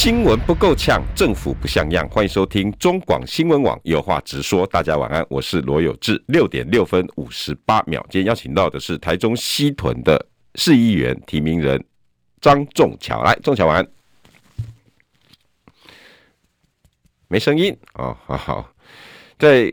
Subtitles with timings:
[0.00, 2.08] 新闻不够呛，政府不像样。
[2.08, 4.64] 欢迎收听中广新闻网有话直说。
[4.64, 6.22] 大家晚安，我是罗有志。
[6.28, 10.24] 六点六分五十八秒，今天邀请到的是台中西屯的
[10.54, 11.84] 市议员提名人
[12.40, 13.24] 张仲桥。
[13.24, 13.88] 来，仲桥晚安。
[17.26, 18.72] 没声音哦，好好。
[19.36, 19.68] 在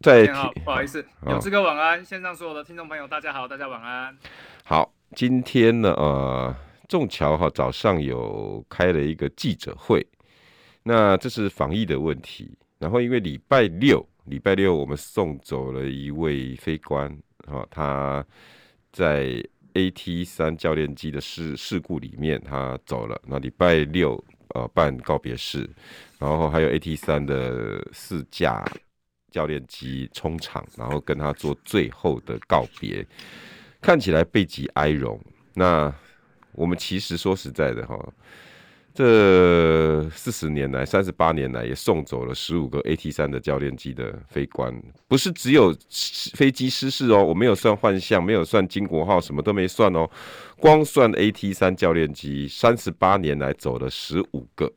[0.00, 2.04] 在，好，不好意思，有志哥晚安。
[2.04, 4.16] 线上所有的听众朋友，大家好，大家晚安。
[4.62, 6.54] 好，今天呢，呃。
[6.88, 10.06] 仲桥哈早上有开了一个记者会，
[10.82, 12.56] 那这是防疫的问题。
[12.78, 17.10] 然后因为礼拜六，礼拜六我们送走了一位飞官，
[17.46, 18.24] 哈，他
[18.92, 19.42] 在
[19.74, 23.20] AT 三教练机的事事故里面他走了。
[23.26, 24.22] 那礼拜六
[24.54, 25.68] 呃办告别式，
[26.18, 28.64] 然后还有 AT 三的四架
[29.30, 33.04] 教练机冲场，然后跟他做最后的告别，
[33.80, 35.20] 看起来背脊哀荣。
[35.54, 35.92] 那
[36.56, 37.96] 我们其实说实在的哈，
[38.94, 44.74] 这四十年来、三十八年来，也送走了十五个 AT 三的教练机的飞官，
[45.06, 45.76] 不是只有
[46.34, 50.08] 飞机失事哦，我没有算幻象，没有算金国号，什么都没算哦，
[50.58, 54.72] 光算 AT 三教练机，三十八年来走了十五个，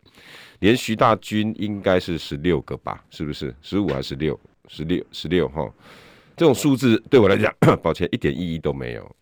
[0.59, 3.01] 连徐大军应该是十六个吧？
[3.09, 3.55] 是不是？
[3.61, 4.37] 十五还是六？
[4.67, 5.01] 十六？
[5.13, 5.65] 十六哈？
[6.35, 9.15] 这种数字对我来讲， 抱歉，一点意义都没有。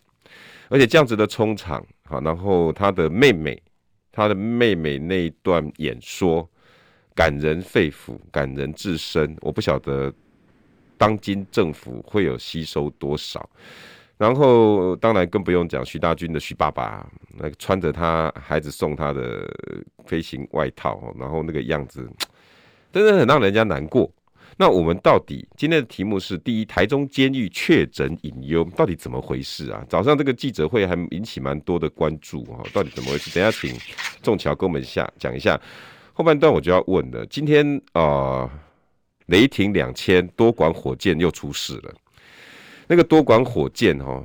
[0.68, 3.60] 而且这样子的冲场，好，然后他的妹妹，
[4.12, 6.48] 他的妹妹那一段演说，
[7.14, 9.36] 感人肺腑，感人至深。
[9.40, 10.12] 我不晓得
[10.96, 13.48] 当今政府会有吸收多少。
[14.18, 19.48] 然后当然更不用讲徐大军的徐爸爸，那个穿着他孩子送他的
[20.06, 22.10] 飞行外套，然后那个样子，
[22.92, 24.10] 真的很让人家难过。
[24.60, 29.86] 那我们到底今天的题目是：第一，台中监狱确诊隐忧，到底怎么回事啊？
[29.88, 33.32] 早上这个记者会还引起蛮多的关注哈，到底怎么回事？
[33.32, 33.78] 等下请
[34.20, 35.58] 仲桥跟我们下讲一下。
[36.12, 38.50] 后半段我就要问了，今天啊、
[39.26, 41.94] 雷霆两千多管火箭又出事了，
[42.88, 44.20] 那个多管火箭哈。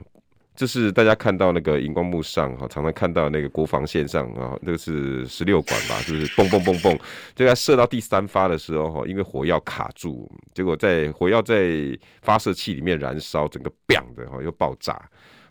[0.56, 6.98] 就是大家看到那个荧光幕上哈，常常看到那个国防线上啊，那个是十六管吧，就是蹦蹦蹦蹦，
[7.36, 15.02] 就在射到第三发的时候哈，因为火药卡住，结果在火药在发射器里面燃烧，整个 “bang” 的哈又爆炸，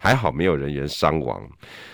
[0.03, 1.49] 还好没有人员伤亡。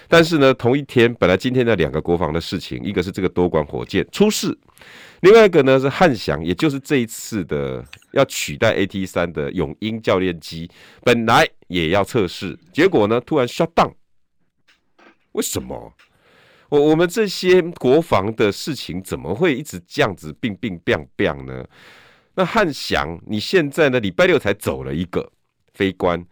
[0.09, 4.57] 但是呢，同一天本来今天的两个国防的事情，一个是这个多管火箭出事。
[5.21, 10.71] 另外一个呢是汉翔，也就是这一次的要取代 AT 三的永鹰教练机，
[11.03, 13.93] 本来也要测试，结果呢突然 shut down。
[15.33, 15.93] 为什么？
[16.71, 21.63] 我我们这些国防的事情怎么会一直这样子病病变变呢？
[22.37, 25.31] 那汉翔，你现在呢礼拜六才走了一个
[25.75, 26.25] 飞官，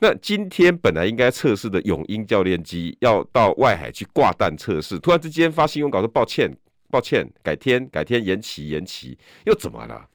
[0.00, 6.50] 那今天本来应该测试的永鹰教练机要到外海去挂弹测试，突然之间发新闻稿说抱歉。
[6.90, 10.08] 抱歉，改天改天延期延期，又怎么了？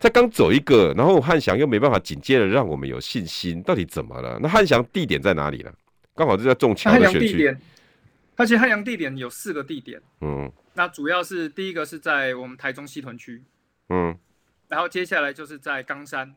[0.00, 4.38] 才刚走一个，然后汉翔又没办法紧接着让我们有信心，到底怎么了？
[4.40, 5.70] 那汉翔地点在哪里呢？
[6.14, 7.54] 刚好就在中桥的选区。
[8.36, 13.44] 而且汉阳地点有四个地点，嗯，那主要是第一个是在我们台中西屯区，
[13.90, 14.16] 嗯，
[14.68, 16.34] 然后接下来就是在冈山，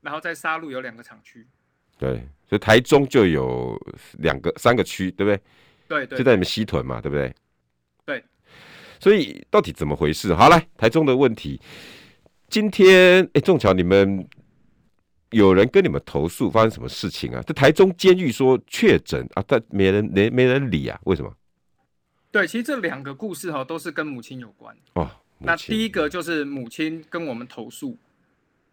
[0.00, 1.46] 然后在沙鹿有两个厂区，
[1.98, 2.16] 对，
[2.48, 3.80] 所以台中就有
[4.18, 5.40] 两个三个区，对不对？
[5.86, 7.34] 对对，就在你们西屯嘛，对不对？
[8.04, 8.24] 对。
[8.98, 10.34] 所以到底怎么回事？
[10.34, 11.60] 好，来台中的问题。
[12.48, 14.26] 今天哎，仲桥，你们
[15.30, 17.42] 有人跟你们投诉，发生什么事情啊？
[17.46, 20.98] 这台中监狱说确诊啊，但没人没没人理啊？
[21.04, 21.32] 为什么？
[22.30, 25.10] 对，其实这两个故事哈，都是跟母亲有关哦。
[25.38, 27.96] 那第一个就是母亲跟我们投诉，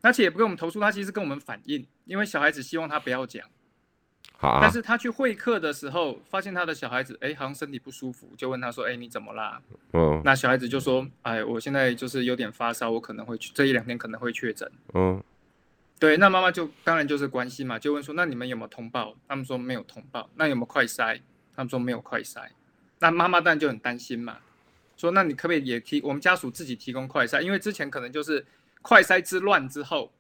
[0.02, 3.48] 而且也不跟我们投诉，他其实跟我们反映，因为小孩子希望他不要讲。
[4.40, 9.62] 啊、但是他去会客的时候，发现他的小孩子，哎、欸，好像身体不舒服，就问他说，哎、欸，你怎么啦？
[9.94, 14.68] 嗯，那小孩子就说，哎，我现在就是有点发烧，我可能会去这一两天可能会确诊。
[14.96, 15.24] 嗯，
[16.00, 19.16] 对，那妈妈就当然就是关心嘛，就问说，那你们有没有通报？
[19.28, 20.28] 他们说没有通报。
[20.34, 21.22] 那有没有快筛？
[21.56, 22.48] 他们说没有快筛。
[22.98, 24.40] 那妈妈当然就很担心嘛，
[24.98, 27.42] 说那你可不可以也提我们家属自己提供快筛？
[27.42, 28.44] 因为之前可能就是
[28.82, 30.12] 快筛之乱之后，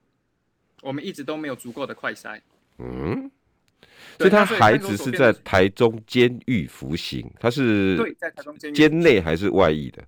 [0.81, 2.39] 我们一直都没有足够的快筛。
[2.77, 3.29] 嗯。
[4.17, 10.03] 所以他孩子是在台中监狱服刑，他是对在台中监狱监内还是外役的？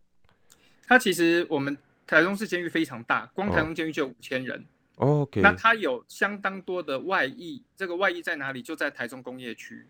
[0.85, 4.63] 他其实我们台中市监狱非常大，光台中监狱就有五千人
[4.97, 8.61] ，OK，那他有相当多的外溢，这个外溢在哪里？
[8.61, 9.87] 就在台中工业区。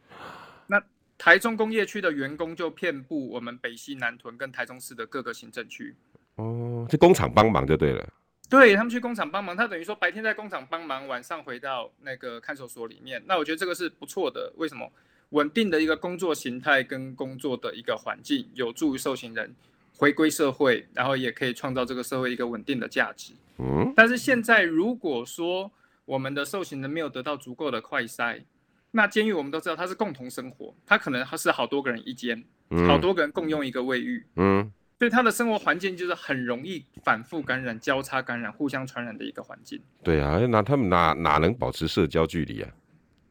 [0.67, 0.81] 那
[1.17, 5.93] 台中工业区的员工就遍布我们北西南屯跟台中市的各个行政区。
[6.35, 8.07] 哦，这工厂帮忙就对了。
[8.53, 13.19] 对，他们去工厂帮忙，他等于说白天在工厂帮忙，晚上回到那个看守所里面。
[13.25, 14.53] 那我觉得这个是不错的。
[14.57, 14.91] 为什么？
[15.31, 19.55] 稳定的一个工作形态跟工作的一个环境，有助于受刑人
[19.97, 23.33] 回归社会，然后也可以创造这个社会一个稳定的价值。
[23.57, 23.91] 嗯。
[23.95, 25.71] 但是现在如果说
[26.05, 28.43] 我们的受刑人没有得到足够的快筛，
[28.91, 32.43] 那监狱我们都知道它是共同生活，它可能是好多个人一间，
[32.87, 34.23] 好多个人共用一个卫浴。
[34.35, 34.71] 嗯。
[35.03, 39.77] 所以他的生活环境就是很容易反复感染、交叉感染、互相传染的一个环境。
[40.01, 42.71] 对啊，那他们哪哪能保持社交距离啊？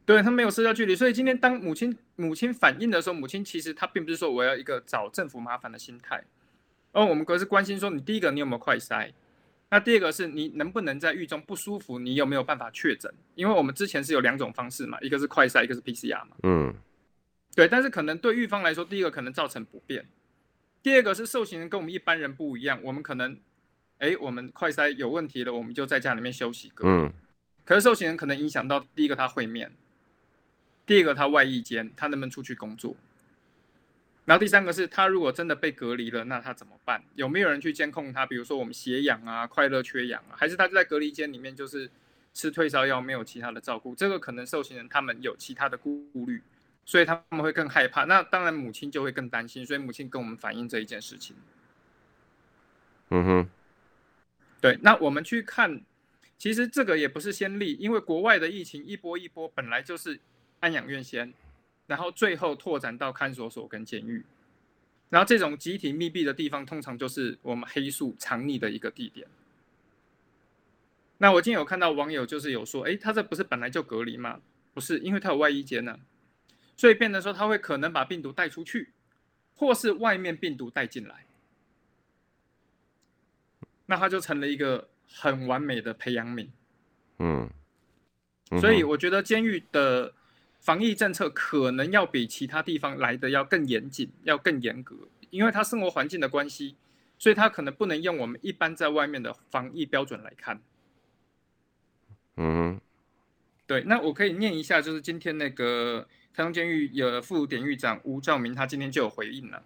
[0.05, 6.23] 对，他没有社交距离，所以今天当母亲母亲反映的时候，母亲其实她并不是说我要一个找政府麻烦的心态，
[6.91, 9.11] 而我们可是关心说，你第一个你有没有快筛？
[9.71, 13.11] 那第二个是你能不能在狱中不舒服，你有没有办法确诊？
[13.33, 16.37] 因为我们之前是有两种方式嘛，一个是快筛，一个是 PCR 嘛。
[16.43, 16.71] 嗯，
[17.55, 20.05] 对，但是可能对狱方来说，第一个可能造成不便，
[20.83, 23.39] 第二个是受刑人跟我们一般人不一样，我们可能，
[23.99, 26.71] 哎，我们快筛有问题了，我们就在家里面休息。
[26.83, 27.11] 嗯，
[27.63, 29.71] 可是受刑人可能影响到第一个他会面。
[30.85, 32.97] 第二个，他外役间，他能不能出去工作？
[34.25, 37.01] 然后第三个是他如果真的被隔离了，那他怎么办？
[37.15, 38.25] 有没有人去监控他？
[38.25, 41.89] 比如说我们血氧啊、快乐缺氧啊，还是他就在隔离间里面就是
[42.33, 43.95] 吃退烧药，没有其他的照顾？
[43.95, 46.43] 这个可能受刑人他们有其他的顾虑，
[46.85, 48.05] 所以他们会更害怕。
[48.05, 51.35] 那当然母亲就会更担心，所以母亲跟我们反映这一件事情。
[53.09, 53.49] 嗯哼，
[54.61, 54.77] 对。
[54.81, 55.81] 那我们去看，
[56.37, 60.19] 其实这个也不是先例，因为国外的疫情一波一波本来就是。
[60.63, 61.33] 安养院先，
[61.87, 64.23] 然后最后拓展到看守所跟监狱，
[65.09, 69.27] 然后这种集体密闭的地方，通常就是我们黑素藏匿的一个地点。
[71.17, 74.39] 那我今天有看到网友就是有说，诶，他这不是本来就隔离吗？
[74.73, 75.99] 不是，因为他有外衣间呢，
[76.83, 78.91] 所以变得说他会可能把病毒带出去，
[79.55, 81.25] 或是外面病毒带进来，
[83.85, 86.49] 那他就成了一个很完美的培养皿。
[87.19, 87.49] 嗯，
[88.59, 90.13] 所以我觉得监狱的。
[90.59, 94.95] 防疫政策可能要比其他地方来的要更严谨，要更严格，
[95.29, 96.75] 因为他生活环境的关系，
[97.17, 100.61] 所以他可能不能用我们一般在外面的防疫标准来看。
[102.37, 102.79] 嗯，
[103.67, 109.63] 对，那我可以念一下，就是今天那个台中监狱有副典狱长吴兆明，他今天就有回应了。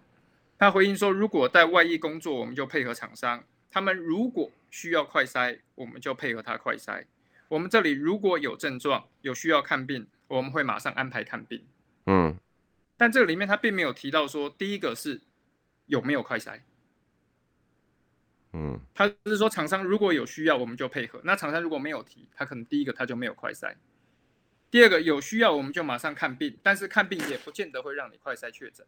[0.58, 7.04] 他回应说，如果在外役工作，我们就配合厂商；他们如果需要快筛，我们就配合他快筛。
[7.48, 10.06] 我们这里如果有症状，有需要看病。
[10.28, 11.64] 我们会马上安排看病，
[12.04, 12.36] 嗯，
[12.98, 15.22] 但这个里面他并没有提到说，第一个是
[15.86, 16.60] 有没有快筛，
[18.52, 21.18] 嗯，他是说厂商如果有需要，我们就配合。
[21.24, 23.74] 那厂商如果没有提，他可能第一个他就没有快筛，
[24.70, 28.86] 第二个有需要我们就马上看病，但是看病也不见得会让你快筛确诊。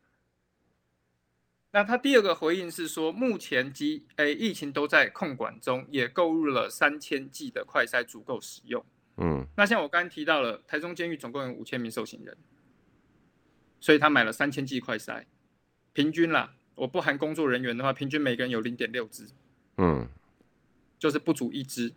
[1.72, 8.84] 那他第二个回应是说，目前及诶疫情都在控管中，也购入了三千剂的快筛足够使用。
[9.16, 12.36] 嗯，那像我刚刚提到了，台中监狱总共有五千名受刑人，
[13.78, 15.24] 所以他买了三千剂快筛，
[15.92, 19.28] 平均啦，我不含工作人员的话，平均每个人有零点六支，
[19.76, 20.08] 嗯，
[20.98, 21.94] 就是不足一支。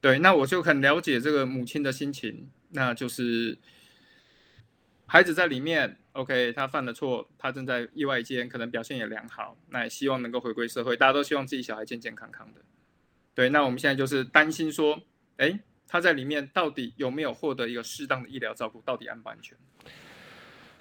[0.00, 3.58] 对，那我就很了解这个母亲的心情，那就是
[5.06, 12.60] 孩子在里面，OK，他犯了错，他正在意外间，可能表现也良好，那也希望能够回归社会，大家都希望自己小孩健健康康的。
[13.34, 15.00] 对，那我们现在就是担心说，
[15.36, 19.56] 哎，他在里面到底有没有获得一个适当的医疗照顾，到底安不安全？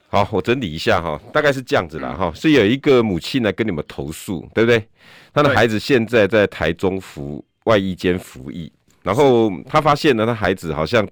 [0.07, 4.87] 好，我整理一下哈，大概是这样子啦哈，嗯、是有一个母亲来跟你们投诉，对不对？
[5.33, 8.71] 他的孩子现在在台中服外役间服役，
[9.03, 11.07] 然后他发现呢，他孩子好像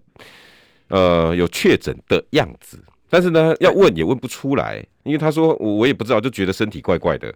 [0.90, 7.34] 呃有确诊的样子，但是呢要问也问不出来，因为他说我我也不知道，就觉得身体怪怪的。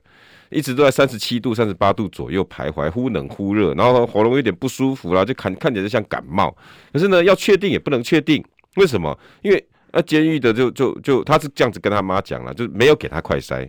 [0.54, 6.54] 一直都在三十七度、三十八度左右徘徊，忽冷忽热，然后喉咙有点不舒服啦，就看看起来就像感冒。
[6.92, 8.44] 可是呢，要确定也不能确定，
[8.76, 9.18] 为什么？
[9.44, 13.66] 因为那监狱的就就就他是这样子跟他妈讲了，就没有给他快筛。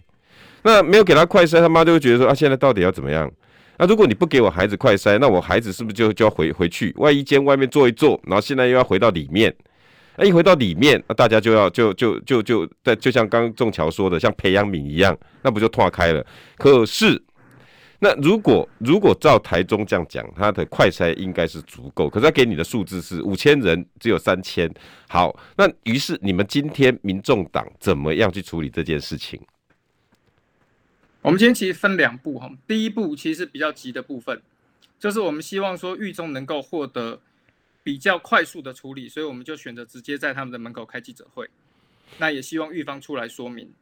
[0.65, 3.31] 那没有给他快筛，他妈就会觉得说啊，现在到底要怎么样？
[3.79, 9.55] 那如果你不给我孩子快筛，那我孩子是不是就就要回回去外衣间外面坐一坐，然后现在又要回到里面？
[10.17, 16.25] 那一回到里面，那大家就要就就就就在就像刚刚仲桥说的，像培养皿一样，那不就断开了？
[16.59, 17.21] 可是，
[17.99, 24.71] 那如果如果照台中这样讲，他的快筛应该是足够，可是他给你的数字是五千人只有三千。
[25.09, 29.41] 好，那于是你们今天民众党怎么样去处理这件事情？
[31.23, 34.43] 我们今天其实分两步哈，第一步其实是比较急的部分，
[34.99, 37.21] 就是我们希望说狱中能够获得
[37.85, 41.49] 比较快速的处理，所以我们就选择直接在他们的门口开记者会。
[42.19, 43.73] 那也希望狱方出来说明。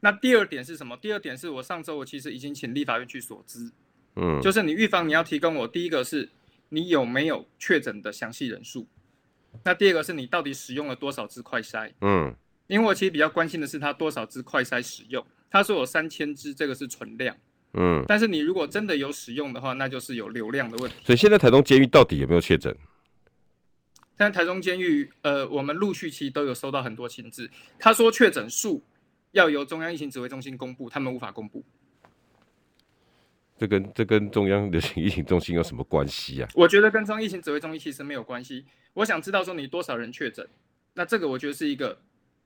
[0.00, 0.96] 那第二点是什么？
[0.96, 3.70] 第二点是我上周我其实已经请立法院去所知，
[4.16, 6.28] 嗯，就是你狱方你要提供我第一个是
[6.70, 8.88] 你有没有确诊的详细人数，
[9.62, 12.34] 那第二个是你到底使用了多少支快筛，嗯，
[12.66, 15.24] 因为我其实比较关心的是他多少支快筛使用。
[15.52, 17.36] 他说有三千只，这个是存量。
[17.74, 20.96] 嗯，但是你如果真的有使用的话，那就是有流量的问题。
[21.04, 22.74] 所以现在台中监狱到底有没有确诊？
[24.16, 27.50] 现在台中监狱，呃，我们陆续其实都有收到很多情资。
[27.78, 28.82] 他说确诊数
[29.32, 31.62] 要由中央疫情指挥中心公布，他们无法公布。
[33.58, 36.48] 这跟这跟中央流行疫情中心有什么关系啊？
[36.54, 38.64] 我觉得跟中央疫情指挥中心其实没有关系。
[38.94, 40.48] 我想知道说你多少人确诊，
[40.94, 41.98] 那这个我觉得是一个。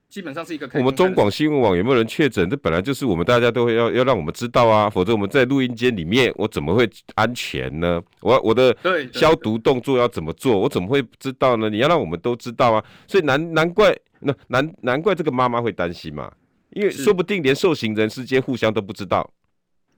[0.09, 0.69] 基本上是一个。
[0.75, 2.49] 我们中广新闻网有没有人确诊？
[2.49, 8.03] 这本来就是我们大家都会要要让我们知道啊，否则我们在录音间里面，我怎么会安全呢？
[8.21, 8.77] 我我的
[9.13, 10.59] 消毒动作要怎么做？
[10.59, 11.69] 我怎么会知道呢？
[11.69, 12.85] 你要让我们都知道啊！
[13.07, 16.33] 所以难难怪那难难怪这个妈妈会担心嘛，
[16.71, 19.31] 因为说不定连受刑人之间互相都不知道。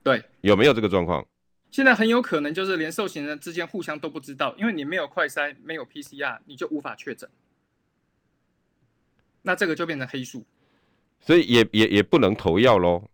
[0.02, 1.24] 对，有没有这个状况？
[1.70, 7.28] 现在很有可能就是连受刑人之间互相都不知道，因为你没有快筛，没有 PCR，你就无法确诊。
[9.48, 10.44] 那这个就变成黑数，
[11.22, 13.08] 所以也也也不能投药喽。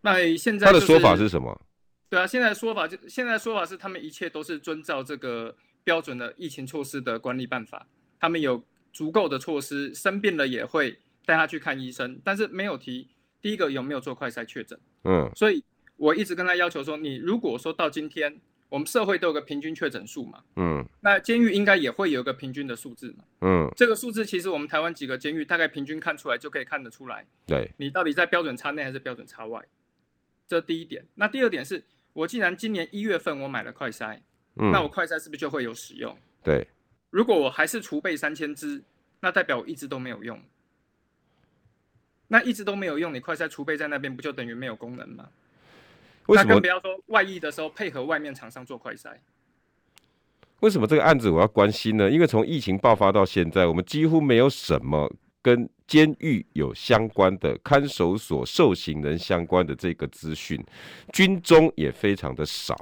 [0.00, 1.60] 那现在、就是、他的说法是什么？
[2.08, 5.54] 对啊，现在说法就现在说法是他们一切都是遵照这个
[5.84, 7.86] 标准的疫情措施的管理办法，
[8.18, 13.08] 他们有足够的措施，生病了也会带他去看医生，但是没有提
[13.42, 14.80] 第一个有没有做快筛确诊。
[15.04, 15.62] 嗯，所以
[15.98, 18.40] 我一直跟他要求说，你如果说到今天。
[18.68, 29.64] 我们社会都有个平均确诊数嘛，嗯，那监狱应该也会有个平均的数字嘛，嗯，这个数字其实我们台湾几个监狱大概平均看出来就可以看得出来，对，你到底在标准差内还是标准差外，
[30.46, 31.02] 这第一点。
[31.14, 31.82] 那第二点是，
[32.12, 34.18] 我既然今年一月份我买了快筛，
[34.56, 36.14] 嗯，那我快筛是不是就会有使用？
[36.42, 36.68] 对，
[37.08, 38.82] 如果我还是储备三千支，
[39.20, 40.38] 那代表我一直都没有用，
[42.26, 45.30] 那一直都没有用，你快筛储备在那边不就等于没有功能吗？
[46.28, 49.10] 那更不要说外溢的时候配合外面厂商做快筛。
[50.60, 52.10] 为什么这个案子我要关心呢？
[52.10, 55.08] 因为从疫情爆发到现在，我们几乎没有什么
[55.40, 60.62] 跟监狱有相关的看守所受刑人相关的这个资讯，
[61.12, 62.76] 军中也非常的少。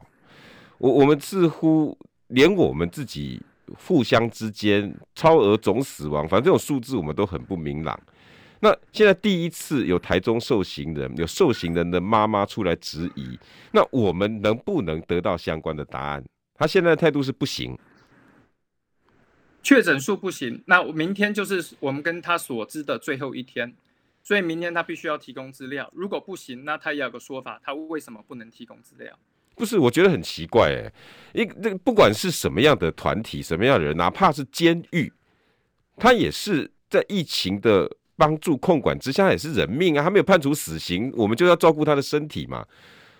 [0.79, 1.97] 我我们似乎
[2.29, 3.41] 连我们自己
[3.87, 7.99] 互相之间超额总死亡，反正这种数字我们都很不明朗。
[8.60, 13.38] 那现在第一次有台中受刑人，有受刑人的妈妈出来质疑，
[13.72, 16.25] 那我们能不能得到相关的答案？
[16.54, 17.78] 他现在的态度是不行，
[19.62, 20.62] 确诊数不行。
[20.66, 23.76] 那明天就是我们跟他所知的最后一天，
[24.22, 25.90] 所以明天他必须要提供资料。
[25.94, 29.14] 如果不行，那他也有个说法，他为什么不能提供资料？
[29.54, 30.92] 不是，我觉得很奇怪哎，
[31.34, 35.12] 一这个不管是什么样的团体，什么样的人，哪怕是监狱，
[35.98, 37.94] 他也是在疫情的。
[38.16, 42.64] 帮助控管之下也是人命啊，他没有判处死刑，我们就要照顾他的身体嘛。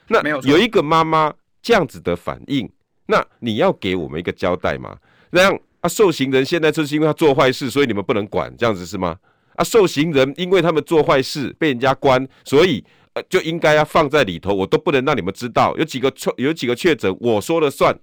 [0.09, 2.71] 那有一个妈妈这样子的反应，
[3.07, 4.97] 那你要给我们一个交代嘛？
[5.31, 9.19] 那样啊，受刑人现在就是因为他做坏事，所以你们不能管，这样子是吗？
[9.57, 12.85] 啊，受刑人因为他们做坏事被人家关，所以
[13.15, 15.77] 呃就应该要放在里头，我都不能让你们知道。
[15.77, 17.99] 有几个确有几个确诊，我说了算，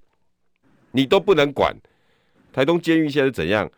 [0.91, 1.75] 你都不能管。
[2.51, 3.69] 台东监狱现在是怎样？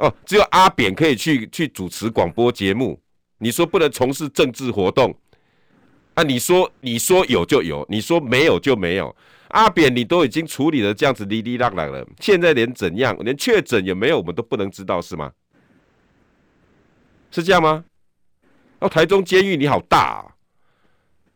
[0.00, 2.98] 哦，只有阿扁可以去去主持广播节目。
[3.38, 5.14] 你说不能从事政治活动
[6.14, 6.22] 啊？
[6.22, 9.14] 你说你说有就有，你说没有就没有。
[9.48, 15.32] 阿扁，你都已经处理的这样子哩哩啦啦了，现在连怎样，连确诊有没有，我们都不能知道是吗？
[17.30, 17.84] 是这样吗？
[18.78, 20.24] 哦，台中监狱你好大啊，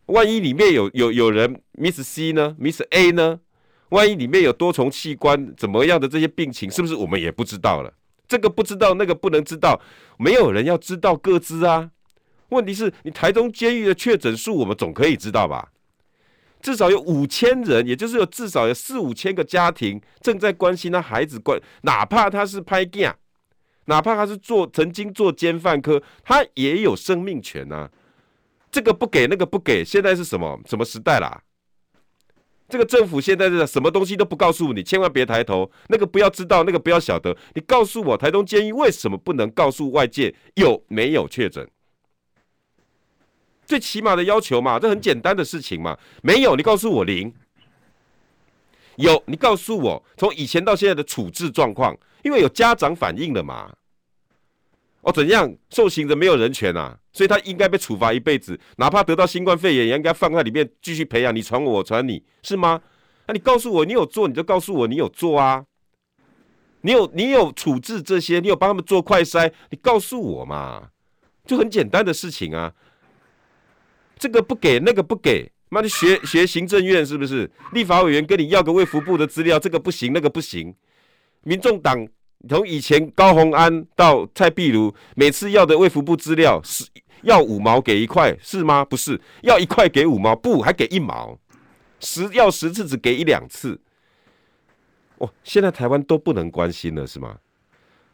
[0.07, 3.41] 万一里面有有有人 Miss C 呢，Miss A 呢？
[3.91, 7.93] 万一里面有多重器官怎么样的这些病情，是不是我们也不知道了？
[8.27, 9.81] 这个不知道，那个不能知道，
[10.19, 11.91] 没有人要知道各自啊。
[12.51, 15.71] 问题是你台中监狱的确诊数，我们总可以知道吧？
[16.61, 23.13] 至少有五千人，也就是有至少有四五千个家庭正在关心他孩子关，哪怕他是歹囝，
[23.87, 27.91] 哪怕他是做曾经做奸犯科，他也有生命权啊。
[28.71, 31.43] 这个不给，那个不给，现在是什么什么时代啦？
[32.69, 35.71] 这个政府现在是什么东西都不告诉你，千万别抬头。
[35.89, 37.37] 那个不要知道，那个不要晓得。
[37.55, 41.69] 你告诉我，台东监狱为什么不能告诉外界有没有确诊？
[43.67, 45.97] 最起码的要求嘛，这很简单的事情嘛。
[46.23, 47.33] 没有，你告诉我零。
[48.97, 53.73] 有，你告诉我从以前到现在的处置状况，因为有家长反映了嘛。
[55.05, 56.99] 哦，怎样受刑人没有人权啊？
[57.13, 61.35] 所以他应该被处罚一辈子，哪怕得到新冠肺炎，也应该放在里面继续培养。
[61.35, 62.81] 你传我，我传你，是吗？
[63.27, 65.65] 那你告诉我你有做，你就告诉我你有做啊。
[66.81, 70.91] 你有你有处置这些，你有帮他们做快筛，你告诉我嘛，
[71.47, 72.73] 就很简单的事情啊。
[74.19, 77.51] 这个不给，那个不给，妈的学学行政院是不是？
[77.73, 80.75] 立法委员跟你要个卫福部的资料，这个不行，那个不行。
[81.43, 82.07] 民众党
[82.49, 86.85] 从以前高虹安到蔡壁如，每次要的卫福部资料是
[87.23, 88.85] 要五毛给一块，是吗？
[88.85, 91.39] 不是，要一块给五毛，不还给一毛，
[92.01, 93.81] 十要十次只给一两次。
[95.19, 97.39] 哦，现在台湾都不能关心了，是吗？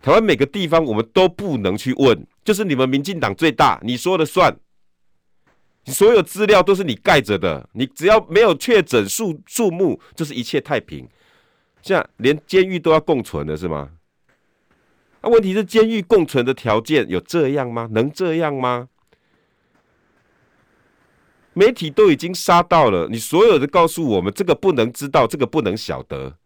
[0.03, 4.57] 台湾每个地方我们都不能去问，就是你们民进党最大，你说了算，
[5.85, 11.09] 你所有资料都是你盖着的，你只要没有确诊数数目，就是一切太平。
[11.83, 13.91] 现在连监狱都要共存了，是吗？
[15.23, 17.89] 那、啊、问题是监狱共存的条件有这样吗？
[17.93, 18.89] 能这样吗？
[21.53, 26.37] 媒体都已经杀到了，你所有的告诉我们这个不能知道，这个不能晓得。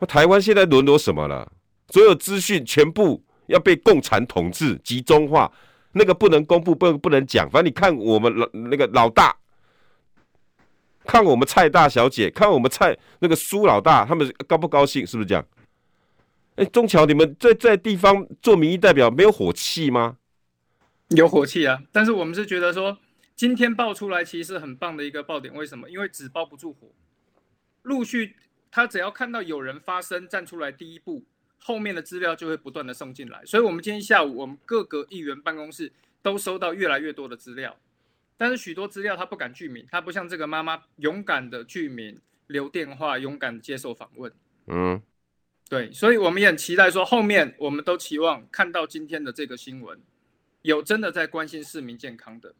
[0.00, 1.50] 那台湾现在沦落什么了？
[1.88, 5.50] 所有资讯全部要被共产统治、集中化，
[5.92, 7.48] 那个不能公布，不不能讲。
[7.48, 9.34] 反正你看我们老那个老大，
[11.04, 15.06] 看我们蔡大小姐，看我们蔡那个苏老大，他们高不高兴？
[15.06, 15.42] 是不是这样？
[16.56, 20.18] 哎，中桥，你们在在地方做民意代表，没有火气吗？
[21.08, 21.82] 有火气啊！
[21.92, 22.98] 但是我们是觉得说，
[23.34, 25.54] 今天爆出来其实是很棒的一个爆点。
[25.54, 25.88] 为什么？
[25.88, 26.88] 因为纸包不住火，
[27.82, 28.36] 陆续。
[28.68, 31.24] 他只要看到有人发声站出来，第一步
[31.58, 33.42] 后面的资料就会不断的送进来。
[33.46, 37.74] 所以，我们今天下午我们各个议员办公室都收到越来越多的资料，
[38.36, 44.30] 但是许多资料他不敢具名，他不像这个妈妈勇敢的具名留电话，勇敢接受访问。
[44.66, 45.00] 嗯，
[45.68, 50.00] 对，所以我们也很期待说，后面我们都期望看到今天的这个新闻，
[50.62, 52.54] 有真的在关心市民健康的，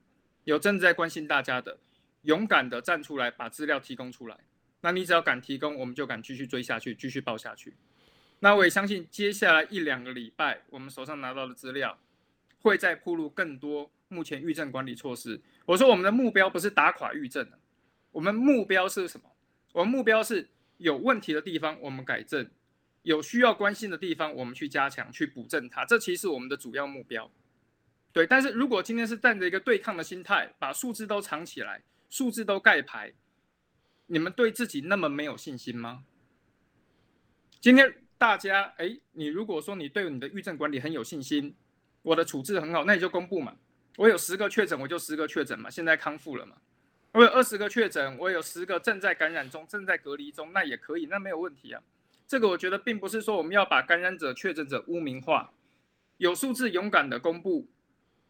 [0.44, 1.78] 有真的在关心大家的，
[2.22, 4.36] 勇敢的站出来把资料提供出来。
[4.80, 7.76] 那你只要敢提供，我们就敢继续追下去，继续报下去。
[8.40, 11.98] 那我也相信，接下来一两个礼拜，我们手上拿到的资料，
[12.60, 15.40] 会再铺路更多目前预症管理措施。
[15.64, 17.48] 我说，我们的目标不是打垮预症，
[18.10, 19.30] 我们目标是什么？
[19.72, 22.48] 我们目标是有问题的地方我们改正，
[23.06, 25.84] 有需要关心的地方我们去加强、去补正它。
[25.84, 27.30] 这其实是我们的主要目标。
[28.12, 33.12] 对，但是如果今天是带着一个对抗的心态，把数字都藏起来，数字都盖牌。
[34.06, 36.02] 你们对自己那么没有信心吗？
[37.60, 41.54] 今天大家，哎，你如果说你对你的预症管理很有信心，
[42.02, 43.56] 我的处置很好，那你就公布嘛。
[43.98, 45.70] 我有十个确诊，我就十个确诊嘛。
[45.70, 46.56] 现在康复了嘛。
[47.12, 51.80] 我有二十个确诊，我有十个正在感染中，正在隔离中，那也可以，那没有问题啊。
[52.26, 55.52] 这个我觉得并不是说我们要把感染者、确诊者污名化，
[56.16, 57.68] 有数字勇敢的公布，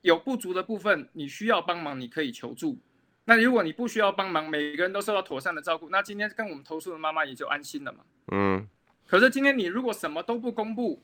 [0.03, 2.79] 有不足的部分你需要帮忙，你可以求助。
[3.25, 8.05] 那如果你不需要帮忙，每个人都受到妥善的照顾，那今天跟我们投诉的妈妈也就安心了嘛。
[8.33, 8.69] 嗯。
[9.07, 11.03] 可是今天你如果什么都不公布，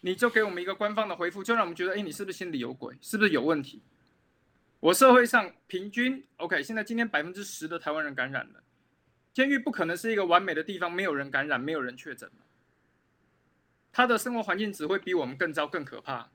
[0.00, 2.96] 你就给我们一个官方的回复，就让我们觉得，哎，你是不是心里有鬼？
[3.00, 3.82] 是不是有问题？
[4.80, 8.62] 我社会上平均，OK，现在今天百分之十的台湾人感染了，
[9.36, 12.30] 监狱不可能是一个完美的地方，没有人感染，没有人确诊。
[13.92, 16.30] 他的生活环境只会比我们更糟、更可怕。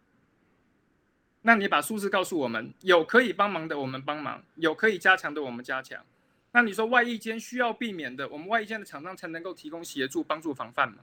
[1.41, 6.05] 那你把数字告诉我们，有可以帮忙的我们帮忙，有可以加强的我们加强。
[6.51, 10.99] 那你说外役间需要避免的，我们外役间的厂商才能够提供协助、帮助、防范嘛？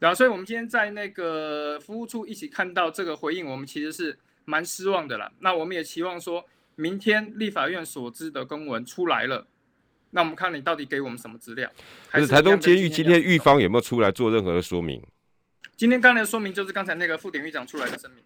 [0.00, 5.30] 然后，所以我们今天在那个服务处一起看到这个回应，我们其实是蛮失望的啦。
[5.38, 6.44] 那我们也期望说，
[6.74, 9.46] 明天立法院所知的公文出来了，
[10.14, 11.70] 那我们看你到底给我们什么资料？
[12.08, 15.02] 还是台东监狱今天狱方有没有出来做任何的说明？
[15.74, 18.22] 今天刚才的说明就是刚才那个副典狱长出来的声明。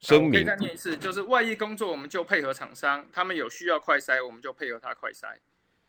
[0.00, 0.32] 声明。
[0.32, 5.38] 可以再念一次，就是外役工作我们就配合厂商，他们有需要快筛我们就配合他快筛。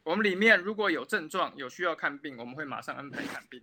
[0.04, 3.62] 我们里面如果有症状有需要看病，我们会马上安排看病。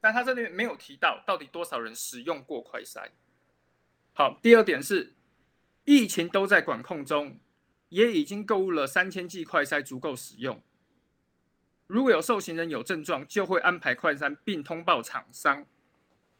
[0.00, 3.08] 但他这里没有提到到底多少人使用过快筛。
[4.12, 5.14] 好，第二点是
[5.84, 7.36] 疫情都在管控中，
[7.90, 10.60] 也已经购入了三千剂快筛，足够使用。
[11.86, 15.66] 如果有受刑人有症状，就会安排快筛并通报厂商，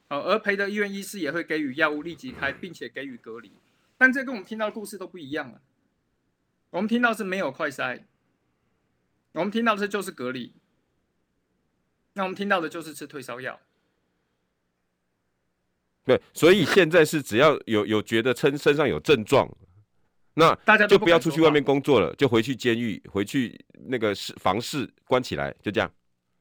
[0.09, 3.53] 而陪的医院医师也会给予药物立即开，并且给予隔离。
[3.99, 5.61] 但这跟我们听到的故事都不一样了。
[6.71, 8.05] 我们听到是没有快筛，
[9.33, 10.53] 我们听到的就是隔离，
[12.13, 13.61] 那我们听到的就是吃退烧药。
[16.05, 19.53] 对，所以现在是只要有有觉得身身上有症状。
[20.41, 25.91] 那大家就不要出去外面工作了，就回去监狱，回去那个室房室关起来，就这样。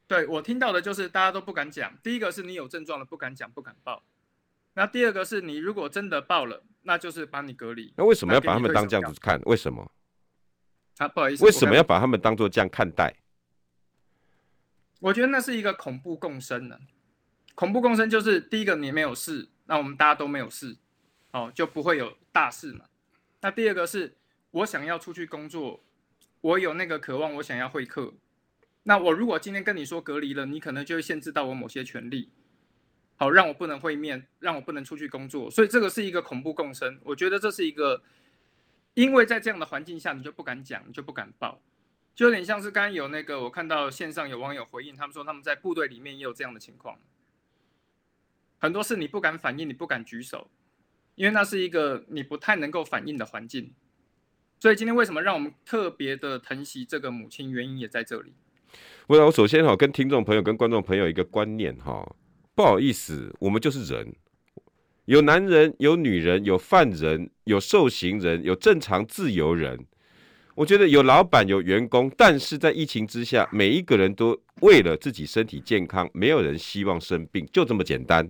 [0.07, 1.95] 对，我听到的就是大家都不敢讲。
[2.01, 4.01] 第一个是你有症状了不敢讲不敢报，
[4.73, 7.93] 那第二个是你如果真的报了，那就是把你隔离。
[7.95, 9.39] 那为什么要把他们当这样子看？
[9.45, 9.91] 为什么？
[10.97, 13.13] 啊，不好意思，为什么要把他们当做这样看待？
[14.99, 16.77] 我觉得那是一个恐怖共生呢。
[17.55, 20.75] 恐怖共生就是第一个，你没有事，那我们大家都没有事，
[21.31, 22.85] 哦，就不会有大事嘛。
[23.41, 24.15] 那第二个是
[24.51, 25.83] 我想要出去工作，
[26.41, 28.13] 我有那个渴望，我想要会客。
[28.83, 32.31] 那我如果今天跟你说隔离了，你可能就会限制到我某些权利，
[33.17, 35.51] 好，让我不能会面，让我不能出去工作。
[35.51, 36.99] 所以这个是一个恐怖共生。
[37.03, 38.01] 我觉得这是一个，
[38.93, 41.61] 因为在这样的环境下，你就不敢讲，你就不敢报。
[42.15, 46.99] 就有点像是刚刚有那个，我看到线上有网友回应，他们说他们在部队里面也有这样的情况，
[48.57, 50.49] 很多事你不敢反应，你不敢举手，
[51.19, 53.73] 因为那是一个你不太能够反应的环境。
[54.57, 58.31] 所以今天为什么让我们特别的疼惜这个母亲，原因也在这里。
[59.07, 62.15] 我我首先哈跟听众朋友、跟观众朋友一个观念哈，
[62.55, 64.13] 不好意思，我们就是人，
[65.05, 69.85] 有男人，有女人，有犯人，有受刑人，有正常自由人。
[70.55, 78.29] 我觉得有老板有员工，但是在疫情之下，每一个人都为了自己身体健康，没有人希望生病，就这么简单。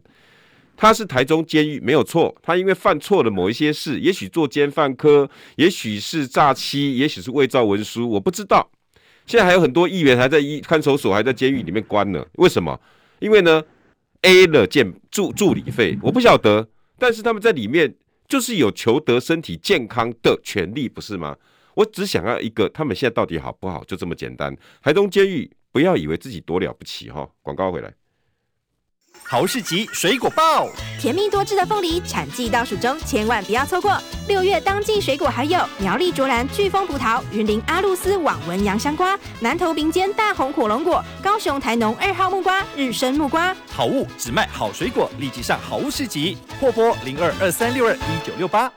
[0.81, 8.71] 他是台中监狱没有错，他因为犯错了某一些事，也许作奸犯科，也许是诈欺，也许是伪造文书，我不知道。
[9.25, 12.25] 现在还有很多议员还在一看守所，还在监狱里面关呢。
[12.35, 12.79] 为什么？
[13.19, 13.61] 因为呢
[14.21, 17.93] ，A 了建助助理费，我不晓得，但是他们在里面
[18.29, 21.35] 就是有求得身体健康的权利，不是吗？
[21.73, 23.83] 我只想要一个，他们现在到底好不好？
[23.83, 24.55] 就这么简单。
[24.81, 27.29] 台中监狱，不要以为自己多了不起哈。
[27.41, 27.93] 广告回来，
[29.31, 30.67] 好市集水果报，
[30.99, 33.95] 甜蜜多汁的凤梨产季倒数中，千万不要错过。
[34.27, 43.55] 六月当季水果还有苗栗卓兰巨峰葡萄、云林阿露斯网纹洋香瓜、南投民间大红火龙果、高雄台农二号木瓜、日升木瓜。
[43.71, 48.71] 好物只卖好水果，立即上好物市集，或拨零二二三六二一九六八。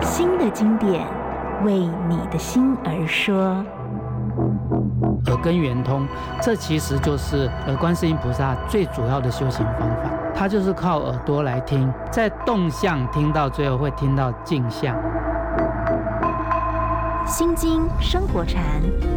[0.00, 1.06] 新的经典。
[1.66, 3.64] 为你的心而说，
[5.26, 6.06] 耳根圆通，
[6.40, 10.10] 这其实就是呃观世音菩萨最主要的修行方法。
[10.34, 14.96] 它就是靠耳朵来听，在动向听到最后会听到静相。
[17.26, 18.62] 心经生活禅，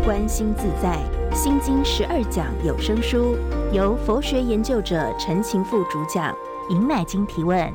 [0.03, 0.99] 观心自在。
[1.33, 3.35] 心经十二讲有声书，
[3.71, 6.33] 由佛学研究者陈晴富主讲，
[6.69, 7.67] 尹乃菁提问，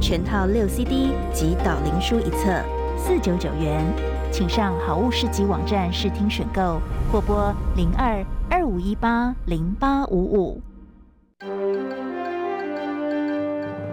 [0.00, 2.60] 全套六 CD 及导灵书一册。
[2.96, 3.86] 四九九元，
[4.30, 10.60] 请上好物市集网站试听选购，或拨零二二五一八零八五五。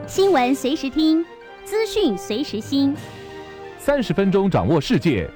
[0.05, 1.25] 新闻随时听，
[1.63, 2.95] 资讯随时新，
[3.79, 5.27] 三十分钟掌握世界。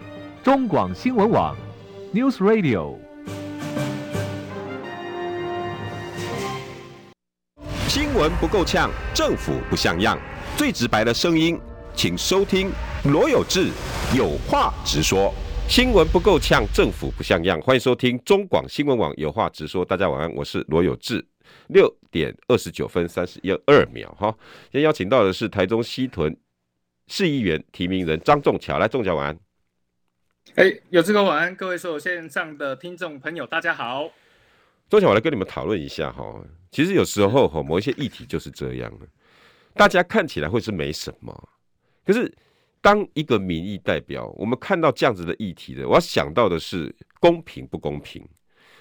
[0.43, 1.55] 中广新闻网
[2.13, 2.95] ，News Radio。
[7.87, 10.19] 新闻不够呛，政府不像样，
[10.55, 11.59] 最直白的声音。
[11.95, 12.71] 请收听
[13.03, 13.71] 罗有志
[14.17, 15.31] 有话直说，
[15.67, 17.61] 新闻不够呛，政府不像样。
[17.61, 19.85] 欢迎收听中广新闻网有话直说。
[19.85, 21.23] 大家晚安，我是罗有志。
[21.67, 24.35] 六点二十九分三十一二秒，哈。
[24.63, 26.35] 今天邀请到的是台中西屯
[27.05, 29.39] 市议员提名人张仲桥，来，仲桥晚安。
[30.55, 34.09] 哎，有志哥晚安，各位所有线上的听众朋友，大家好。
[34.89, 36.43] 仲桥，我来跟你们讨论一下哈。
[36.71, 39.05] 其实有时候哈，某一些议题就是这样的，
[39.75, 41.49] 大家看起来会是没什么。
[42.03, 42.35] 可是，
[42.81, 48.25] 当一个民意代表，我们看到这样子的议题的，我要想到的是公平不公平，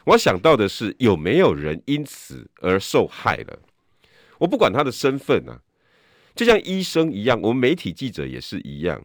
[0.05, 3.59] 我要想到的是有没有人因此而受害了。
[4.39, 5.61] 我不管他的身份啊，
[6.35, 9.05] 就像医生一样，我们媒体记者也是一样，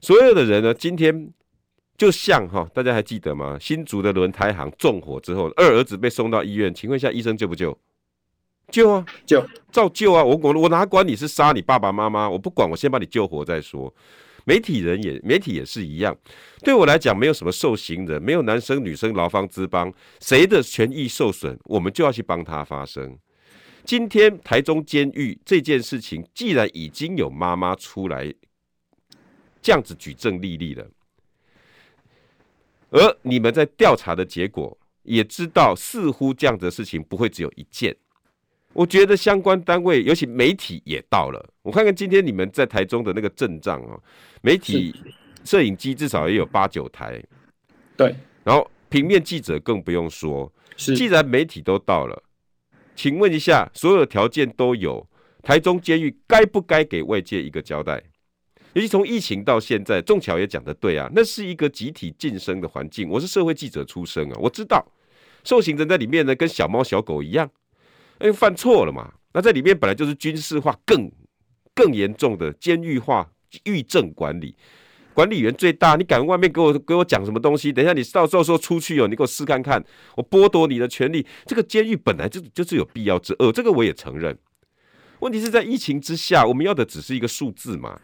[0.00, 1.32] 所有的人呢，今天
[1.96, 3.56] 就像哈，大家还记得吗？
[3.60, 7.78] 新竹的轮胎行纵火之后，二儿子被送到医院，请问一下，医生救不救？
[8.70, 10.24] 救啊，救，照救啊！
[10.24, 13.92] 我我我哪管你是杀你爸爸妈妈，我不管，我先把你救活再说。
[14.44, 16.16] 媒体人也，媒体也是一样。
[16.60, 23.18] 对我来讲，没有什么受刑人，没有男生女生、劳方资邦，谁的权益受损，我们就要去帮他发声。
[23.84, 28.32] 今天台中监狱这件事情，既然已经有妈妈出来
[29.60, 30.86] 这样子举证立例了，
[32.90, 37.96] 而你们在调查的结果也知道，似乎这样子的事情不会只有一件。
[38.72, 41.44] 我觉得相关单位，尤其媒体也到了。
[41.62, 44.02] 我看看今天你们在台中的那个阵仗哦，
[44.40, 44.94] 媒体
[45.44, 47.22] 摄影机至少也有八九台。
[47.96, 50.50] 对，然后平面记者更不用说。
[50.76, 52.22] 是，既然媒体都到了，
[52.96, 55.06] 请问一下，所有条件都有，
[55.42, 58.02] 台中监狱该不该给外界一个交代？
[58.72, 63.10] 尤其从疫情到现在，仲巧也讲的对啊，那是一个集体晋升的环境。
[63.10, 64.82] 我是社会记者出身啊，我知道
[65.44, 67.50] 受刑人在里面呢，跟小猫小狗一样。
[68.22, 71.10] 因为犯错了嘛，那这里面本来就是军事化更
[71.74, 73.28] 更严重的监狱化
[73.64, 74.54] 狱政管理，
[75.12, 77.72] 管理员最大，你敢外面给我给我讲什么东西？
[77.72, 79.84] 等一下你到时候说出去哦，你给我试看看，
[80.16, 81.26] 我剥夺你的权利。
[81.44, 84.38] 这个监狱本来就就是有必要之恶，这个我也承认。
[85.18, 88.00] 问题是在疫情之下，我们要的只是一个数字嘛，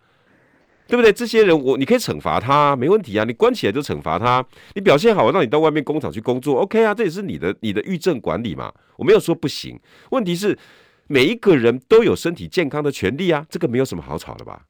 [0.88, 1.12] 对不对？
[1.12, 4.44] 这些人我你可以惩罚他，没问题啊，你关起来就惩罚他。
[4.74, 9.78] 你表现好，我让你到外面工厂去工作，OK 啊，这也是你的你的狱政管理嘛，我没有说不行。
[10.10, 10.58] 问题是
[11.06, 14.64] 每一个人都有身体健康的权利啊，这个没有什么好吵的吧？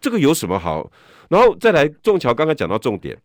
[0.00, 0.90] 这个有什么好？
[1.28, 3.18] 然后再来，仲桥刚才讲到重点，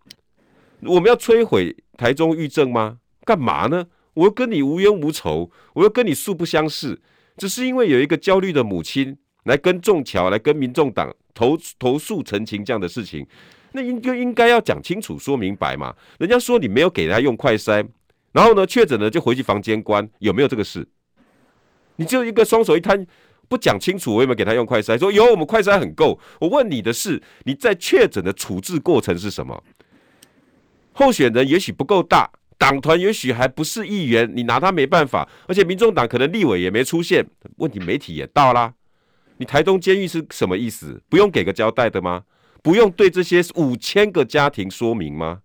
[0.82, 2.98] 我们要摧毁台中狱政吗？
[3.24, 3.86] 干嘛呢？
[4.16, 7.00] 我又跟你无冤无仇，我又跟你素不相识。
[7.38, 9.18] 只是因为有一个焦虑的母亲
[9.50, 13.26] 来跟仲桥、来跟民众党投投诉陈情这样的事情，
[13.74, 15.94] 那应就应该要讲清楚、说明白嘛。
[16.20, 17.86] 人家说你没有给他用快筛，
[18.32, 20.88] 然后呢确诊了就回去房间关，有没有这个事？
[21.96, 23.06] 你就一个双手一摊，
[23.48, 24.98] 不讲清楚，我有没有给他用快筛？
[24.98, 26.20] 说有，我们快筛很够。
[26.40, 29.64] 我问你的是，你在确诊的处置过程是什么？
[30.94, 32.30] 候选人也许不够大。
[32.58, 35.26] 党团也许还不是议员，你拿他没办法。
[35.48, 38.74] 而且民众党可能立委也没出现，问题媒体也到啦。
[39.40, 41.02] 你台东监狱是什么意思？
[41.08, 42.26] 不用给个交代的吗？
[42.62, 45.40] 不用对这些五千个家庭说明吗？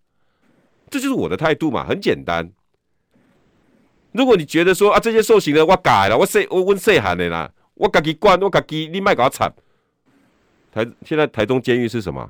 [0.91, 2.51] 这就是我的态度嘛，很简单。
[4.11, 9.53] 如果你觉得说啊，这些受刑的我改了，我谁我问谁喊的啦，我自己管，我自己你卖给我惨。
[10.73, 12.29] 台现在台东监狱是什么？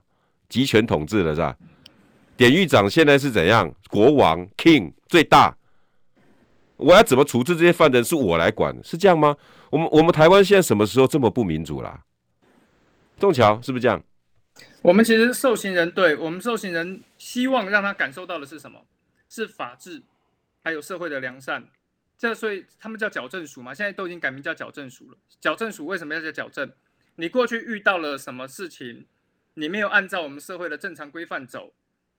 [0.51, 1.57] 集权统治了是吧？
[2.37, 3.75] 典狱长现在是怎样？
[3.89, 5.57] 国王 King 最大，
[6.77, 8.03] 我要怎么处置这些犯人？
[8.03, 9.37] 是我来管，是这样吗？
[9.71, 12.05] 我们我们台湾现在什么时候这么不民主啦？
[13.19, 14.03] 仲桥是不是这样？
[14.83, 18.87] 我们其实受刑人，对我们受刑人希望让他感受到的是什么？
[19.29, 20.03] 是法治，
[20.63, 21.69] 还有社会的良善。
[22.17, 25.17] 这所以他们叫矫正署嘛，现在都已经改名叫矫正署了。
[25.41, 26.71] 矫正署为什么要叫矫正？
[27.17, 29.07] 你过去遇到了什么事情？
[29.55, 31.73] 你没有按照我们社会的正常规范走。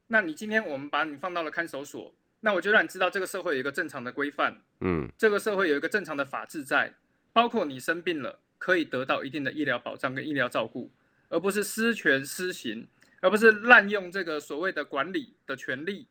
[0.08, 2.14] 那你今天我们把你放到了看守所，
[2.46, 6.94] 那我就让你知道这个社会有一个正常的规范，嗯，这个社会有一个正常的法治在，
[7.34, 10.92] 包括你生病了可以得到一定的医疗保障跟医疗照顾，
[11.30, 12.88] 而不是私权私刑，
[13.20, 16.06] 而不是滥用这个所谓的管理的权利，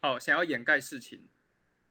[0.00, 1.28] 好，想要掩盖事情。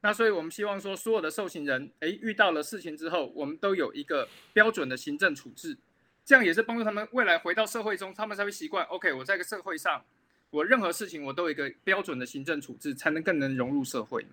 [0.02, 5.78] 那所以我们希望说，所有的受刑人，诶，遇到了事情之后，我们都有一个标准的行政处置，
[6.26, 8.84] 这样也是帮助他们未来回到社会中，他们才会习惯。
[8.88, 10.04] OK，我在一个社会上。
[10.50, 14.26] 我任何事情我都有一个标准的行政处置，才能更能融入社会，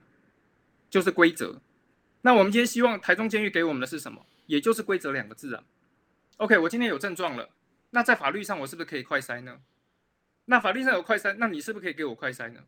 [0.90, 1.62] 就是规则。
[2.22, 4.26] 那我们今天希望台中监狱给我们的是什么？
[4.46, 5.64] 也就是规则两个字啊。
[6.38, 7.50] OK，我今天有症状了，
[7.92, 9.62] 那在法律上我是不是可以快筛呢？
[10.46, 12.64] 那法律上有快筛，那你是不是可以给我快筛呢？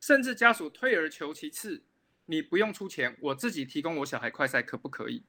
[0.00, 1.82] 甚至家属退而求其次，
[2.26, 5.22] 你不用出钱，我自己提供我小孩快筛，可不可以？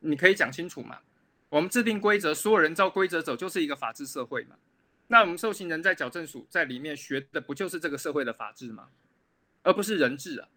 [0.00, 1.00] 你可以讲清楚嘛。
[1.48, 4.56] 我们制定规则，所有人照规则走，就是一个法治社会嘛。
[5.08, 8.88] 那我们受刑人在矫正署在里面学的不就是这个社会的法治吗？
[9.62, 10.48] 而不是人治啊！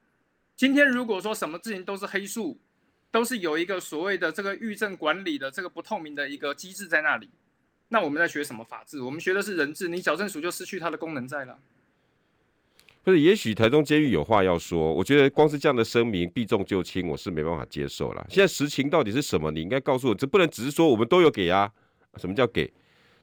[0.55, 2.59] 今天如果说什么事情都是黑数，
[3.09, 7.29] 都是有一个所谓的这个狱政管理的这个不透明的一个机制在那里，
[7.89, 9.01] 那我们在学什么法治？
[9.01, 11.57] 我们学的是人治，你矫正署就失去它的功能在了。
[13.03, 18.25] 不是，也许台中监狱有话要说，我觉得光是这样的声明避重就轻，我是没办法接受了。
[18.29, 19.49] 现在实情到底是什么？
[19.49, 21.71] 你应该告诉我，这不能只是说我们都有给啊？
[22.17, 22.71] 什么叫给？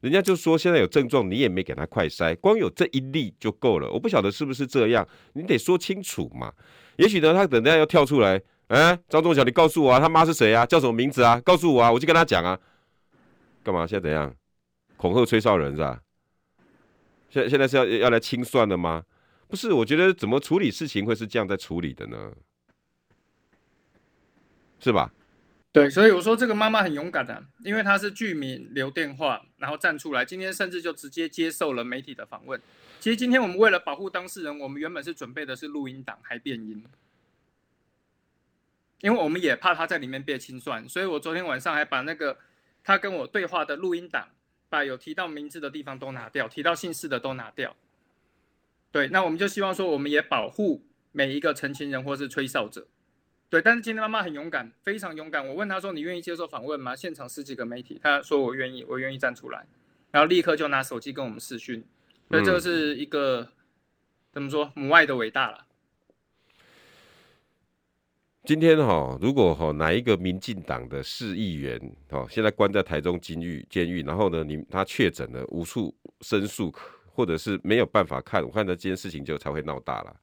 [0.01, 3.91] 人家就说现在有症状，你也没给他快筛，光有这一例就够了。
[3.91, 6.53] 我不晓得是不是这样，你得说清楚嘛。
[6.97, 10.65] 也许呢，他等下要跳出来，哎，张仲桥，你告诉我啊，他妈是谁啊？
[10.65, 11.41] 叫什么名字啊？
[11.41, 12.59] 告诉我啊，我就跟他讲啊。
[13.63, 13.87] 干嘛？
[13.87, 14.35] 现在怎样？
[14.97, 16.01] 恐吓吹哨人是吧？
[17.31, 19.05] 现现在是要要来清算的吗？
[19.49, 22.33] 不是，我觉得怎么处理事情会是这样在处理的呢？
[24.81, 25.13] 是吧？
[25.71, 32.61] 对，所以我说这个妈妈很勇敢的、因为她是居民留电话，然后站出来，今天甚至就直接接受了媒体的访问。
[32.99, 36.83] 其实今天我们为了保护当事人，我们原本是准备的是录音档，还变音，
[39.03, 42.39] 因为我们也怕他在里面被清算，所以我昨天晚上还把那个
[42.83, 44.27] 他跟我对话的录音档，
[44.69, 47.77] 把有提到名字的地方都拿掉，提到姓氏的都拿掉。
[48.91, 52.89] 对，那我们就希望说，我们也保护每一个成情人或是吹哨者。
[53.51, 55.47] 对，但是今天妈妈很勇敢，非常勇敢。
[55.47, 59.67] 我问她说：“你愿意接受访问吗？”现场十几个媒体，她说：“我愿意，我愿意站出来。”
[60.13, 61.83] 然后立刻就拿手机跟我们视讯。
[62.29, 63.49] 所以这个是一个、嗯、
[64.33, 65.65] 怎么说母爱的伟大了。
[68.45, 71.81] 今天哈、哦，如果哈、哦、哪一个民进党的市议员
[72.11, 76.71] 哦，现在关在台中监狱监狱，然后呢，你他确诊了，无处申诉，
[77.07, 80.17] 或者是没有办法看，我看到这件事情就才会闹大了。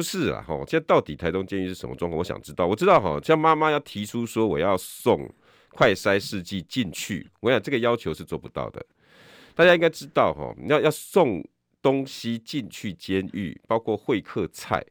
[0.00, 0.56] 不是啊，哈！
[0.66, 2.18] 现在到底台东监狱是什么状况？
[2.18, 2.66] 我想知道。
[2.66, 5.30] 我知道哈，像妈妈要提出说我要送
[5.72, 8.82] 快筛试剂进去，我想这个要求是做不到的。
[9.54, 11.46] 大家应该知道哈，要要送
[11.82, 14.82] 东西进去监狱，包括会客菜，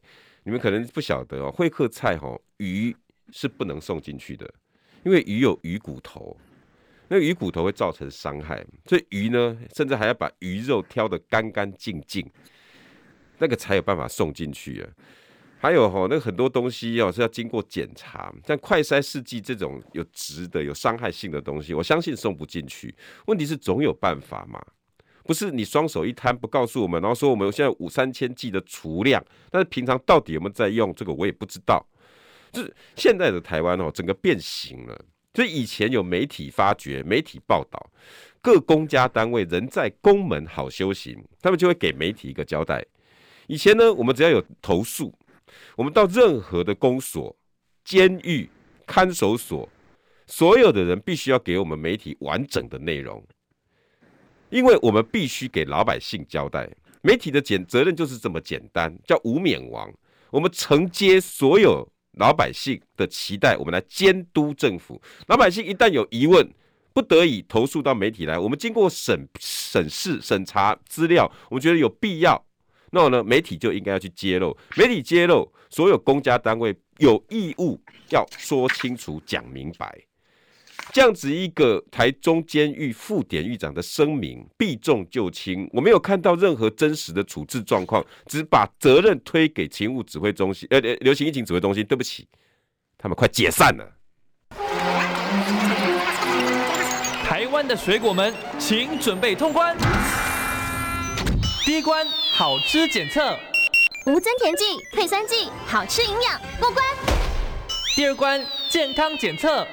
[0.44, 2.96] 你们可能不晓得哦，会客菜哈，鱼
[3.32, 4.48] 是不能送进去的，
[5.04, 6.38] 因为鱼有鱼骨头，
[7.08, 12.24] 那鱼骨头会造成伤害，所以鱼呢，甚至还要把鱼肉挑得干干净净，
[13.40, 14.90] 那个才有办法送进去啊。
[15.62, 22.96] 还有哈，那很多东西哦是要经过检查，像快筛试剂这种有质的、有伤害性的东西，我相信送不进去。
[23.26, 24.58] 问题是总有办法嘛，
[25.26, 29.22] 不是你双手一摊不告诉我们，然后说我们现在五三千剂的储量，
[29.52, 31.86] 但是平常到底有没有在用，这个我也不知道。
[32.54, 35.06] 就是现在的台湾哦，整个变形了。
[35.34, 37.92] 所以以前有媒体发掘、媒体报道，
[38.42, 42.84] 各公家单位人在公门好修行，他们就会给媒体一个交代。
[43.50, 45.12] 以前呢，我们只要有投诉。
[45.76, 47.36] 我们到任何的公所、
[47.84, 48.48] 监狱、
[48.86, 49.68] 看守所，
[50.28, 53.26] 所有的人必须要给我们媒体完整的内容，
[54.52, 56.70] 因为我们必须给老百姓交代。
[57.02, 59.92] 媒体的简责任就是这么简单，叫无冕王。
[60.30, 65.02] 我们承接所有老百姓的期待，我们来监督政府。
[65.26, 66.48] 老百姓一旦有疑问，
[66.94, 72.46] 不得已投诉到媒体来，我们经过审审视、审查资料，我们觉得有必要。
[72.92, 79.96] 那么呢，媒体就应该要去揭露，媒体揭露，所有公家单位有义务要说清楚、讲明白，
[80.92, 91.86] 这样子一个台中监狱副典狱长的声明避重就轻，我没有看到任何真实的处置状况，只把责任推给勤务指挥中心，呃，流行疫情指挥中心。
[91.86, 92.28] 对不起，
[92.98, 93.96] 他们快解散了。
[97.24, 99.78] 台湾的水果们，请准备通关。
[101.66, 102.06] 第一关。
[102.40, 103.38] 好吃检测，
[104.06, 106.86] 无增甜剂、退酸剂，好吃营养过关。
[107.98, 109.68] 第二关健康检测，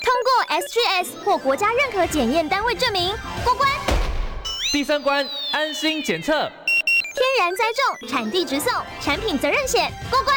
[0.00, 3.68] 通过 SGS 或国家认可检验单位证明过关。
[4.72, 6.50] 第三关安心检测，
[7.14, 10.34] 天然栽种、产地直送、产品责任险过关。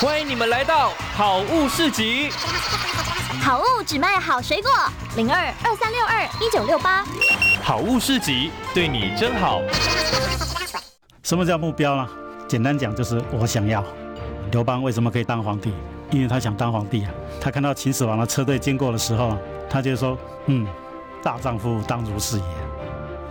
[0.00, 2.30] 欢迎你们来到好物市集，
[3.28, 4.70] 好物只卖好水果，
[5.14, 7.04] 零二二三六二一九六八。
[7.62, 9.60] 好物市集对你真好。
[11.22, 12.08] 什么叫目标呢？
[12.48, 13.84] 简单讲就是我想要。
[14.50, 15.74] 刘邦为什么可以当皇帝？
[16.10, 17.10] 因为他想当皇帝啊。
[17.38, 19.36] 他看到秦始皇的车队经过的时候，
[19.68, 20.66] 他就说：“嗯，
[21.22, 22.44] 大丈夫当如是也。”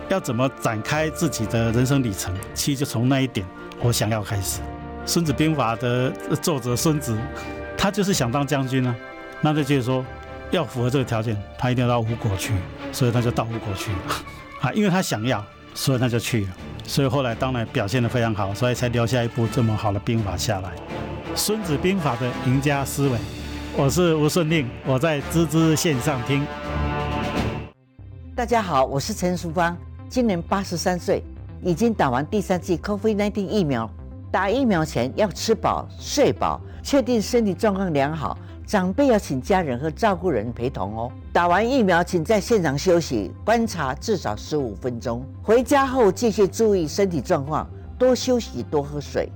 [0.08, 2.32] 要怎么展开自己的人生里程？
[2.54, 3.44] 其实就从那一点
[3.82, 4.60] “我想要”开始。
[5.04, 7.18] 《孙子兵法》的作者孙子，
[7.76, 8.94] 他就是想当将军啊。
[9.40, 10.04] 那他就是说。
[10.50, 12.54] 要符合这个条件，他一定要到吴国去，
[12.90, 13.90] 所以他就到吴国去
[14.62, 16.48] 啊，因为他想要，所以他就去了，
[16.84, 20.70] 所以后来当然表现得非常好，所以才留下一部这么好的兵法下来。
[21.34, 23.18] 孙子兵法的赢家思维，
[23.76, 26.46] 我是吴顺令，我在滋滋线上听。
[28.34, 29.76] 大家好，我是陈淑芳，
[30.08, 31.22] 今年八十三岁，
[31.62, 33.90] 已经打完第三剂 COVID-19 疫苗。
[34.30, 38.38] 打疫苗前要吃饱睡饱，确定身体状况良好。
[38.68, 41.10] 长辈要请家人和照顾人陪同哦。
[41.32, 45.24] 打完疫苗，请在现场休息观察至少十五分钟。
[45.42, 47.66] 回家后继续注意身体状况，
[47.98, 49.32] 多休息，多喝水。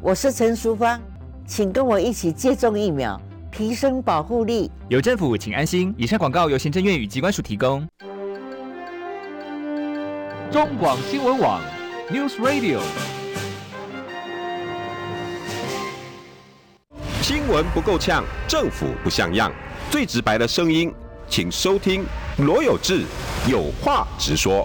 [0.00, 1.00] 我是陈淑芳，
[1.48, 3.20] 请跟我一起接种疫苗，
[3.50, 4.70] 提升保护力。
[4.88, 5.92] 有政府，请安心。
[5.98, 7.84] 以上广告由行政院与机关署提供。
[10.52, 11.60] 中广新闻网
[12.08, 12.78] ，News Radio。
[17.28, 19.52] 新闻不够呛，政府不像样，
[19.90, 20.94] 最直白的声音，
[21.26, 22.04] 请收听
[22.38, 23.02] 罗有志
[23.50, 24.64] 有话直说。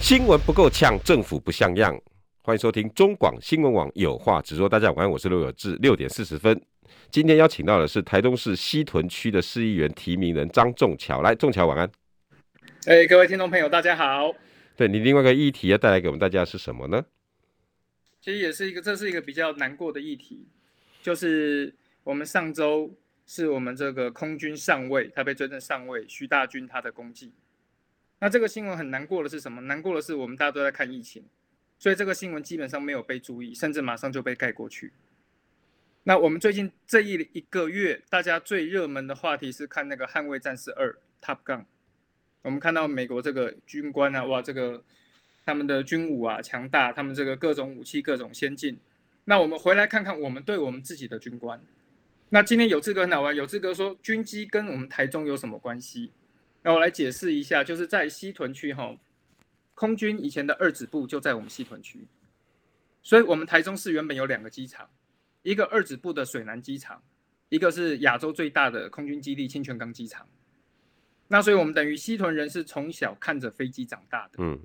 [0.00, 2.00] 新闻不够呛，政府不像样，
[2.42, 4.68] 欢迎收听中广新闻网有话直说。
[4.68, 5.74] 大家晚安，我是罗有志。
[5.82, 6.62] 六点四十分，
[7.10, 11.22] 今天邀请到的是台东市西屯区的市议员提名人张仲桥。
[11.22, 11.90] 来，仲桥晚安。
[12.86, 14.32] 哎、欸，各位听众朋友，大家好。
[14.76, 17.04] 对，你另外一个议题要带来给我们大家是什么呢？
[18.22, 20.46] 其实也是一个，这是一个比较难过的议题。
[21.04, 22.90] 就是我们上周
[23.26, 27.30] 是我们这个空军上尉，他被追认上尉徐大军他的功绩。
[28.20, 29.60] 那这个新闻很难过的是什么？
[29.60, 31.22] 难过的是我们大家都在看疫情，
[31.78, 34.94] 所以这个新闻基本上没有被注意，甚至马上就被盖过去。
[36.04, 40.90] 那我们最近这一一个月，大家最热门的话题是看那个《捍卫战士二》
[41.20, 41.66] Top Gun。
[42.40, 44.82] 我们看到美国这个军官啊，哇，这个
[45.44, 48.78] 他们的军武啊强大，他们这个各种武器各种先进。
[49.24, 51.60] 那我们回来看看我们对我们自己的军官。
[52.28, 56.10] 那今天有志哥很好玩，有志哥说军机跟我们台中有什么关系？
[56.62, 58.96] 那我来解释一下，就是在西屯区哈，
[59.74, 62.06] 空军以前的二指部就在我们西屯区，
[63.02, 64.88] 所以我们台中市原本有两个机场，
[65.42, 67.02] 一个二指部的水南机场，
[67.50, 70.26] 一个是亚洲最大的空军基地清泉岗机场。
[71.28, 74.34] 那所以我们等于西屯人是从小看着飞机长大的。
[74.38, 74.58] 嗯。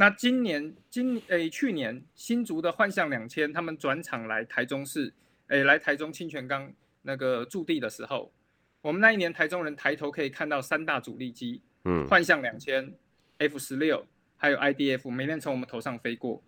[0.00, 5.12] 那今年今诶、欸、去年新竹的幻象两千，他们转场来台中市，
[5.48, 6.72] 诶、欸、来台中清泉岗
[7.02, 8.32] 那个驻地的时候，
[8.80, 12.94] 我们那一年台中人抬头可以看到三大主力机，嗯，幻象两千、
[13.36, 14.06] F 十六
[14.38, 16.42] 还有 IDF，每天从我们头上飞过。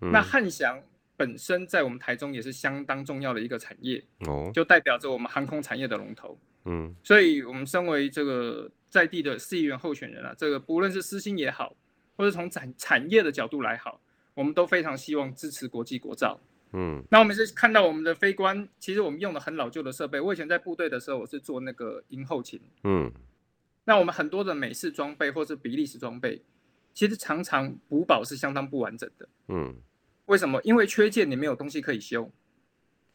[0.00, 0.82] 嗯、那汉翔
[1.16, 11.76] 本身在我们台中也是相当重要的一个产业，哦，就代表着我们航空产业的龙头，嗯，所以我们身为这个在地的市议员候选人啊，这个不论是私心也好。
[12.18, 14.00] 或者从产产业的角度来好，
[14.34, 16.38] 我们都非常希望支持国际国造。
[16.72, 20.20] 嗯，那我们是看到我们的飞官，其实我们用的很老旧的设备。
[20.20, 22.60] 我以前在部队的时候，我是做那个营后勤。
[22.82, 23.10] 嗯，
[23.84, 26.42] 那我们很多的美式装备或是比利时装备，
[26.92, 29.28] 其实常常补保是相当不完整的。
[29.46, 29.76] 嗯，
[30.26, 30.60] 为什么？
[30.64, 32.30] 因为缺件，你没有东西可以修。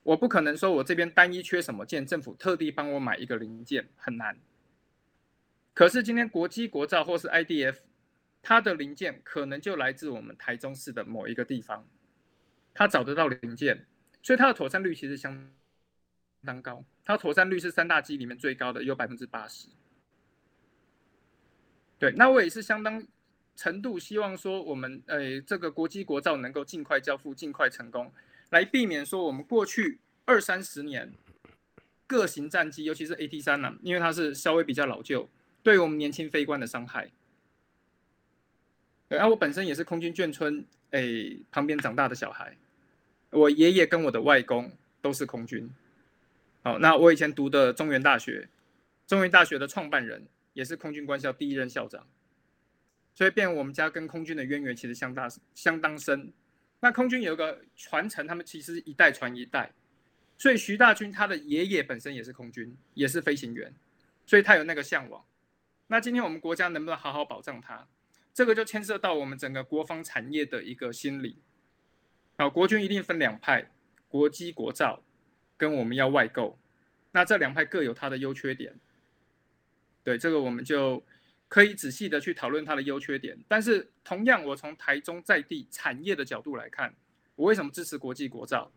[0.02, 4.40] 我不可能说我这边单一缺什么件，政府特地帮我买一个零件，很难。
[5.74, 7.76] 可是今天国际国造或是 IDF。
[8.44, 11.88] 它的零件可能就来自我们台中市的某一个地方，
[12.74, 13.88] 它找得到零件，
[14.22, 15.50] 所以它的妥善率其实相
[16.46, 16.84] 当高。
[17.06, 19.70] 它妥善率是三大机里面最高的，有百分之八十。
[21.98, 23.08] 对，那我也是相当
[23.56, 28.12] 程度希望说，我们呃这个国机国造能够尽快交付，尽快成功，
[28.50, 31.14] 来避免说我们过去二三十年
[32.06, 35.30] 各型战机，尤其是 AT 三呢，因为它是稍微比较老旧，
[35.62, 37.10] 对我们年轻飞官的伤害。
[39.16, 42.56] 然后我本身也是空军眷村诶、旁边长大的小孩，
[43.30, 45.70] 我爷爷跟我的外公都是空军。
[46.64, 48.48] 好，那我以前读的中原大学，
[49.06, 52.08] 中原大学的创办人也是空军官校第一任校长，
[53.14, 56.32] 所以变我们家跟空军的渊源其实相当相当深。
[56.80, 59.72] 那空军有个传承，他们其实一代传一代，
[60.38, 63.74] 所以徐大军他的爷爷本身也是空军，也是飞行员，
[64.26, 65.24] 所以他有那个向往。
[65.88, 67.88] 那今天我们国家能不能好好保障他？
[68.34, 71.38] 这个就牵涉到我们整个国防产业的一个心理，
[72.38, 73.70] 啊，国军一定分两派，
[74.08, 75.04] 国机国造，
[75.56, 76.58] 跟我们要外购，
[77.12, 78.74] 那这两派各有它的优缺点，
[80.04, 81.04] 对，这个我们就
[81.48, 83.38] 可以仔细的去讨论它的优缺点。
[83.48, 86.96] 但是同样，我从台中在地产业的角度来看，
[87.36, 88.72] 我为什么支持国际国造？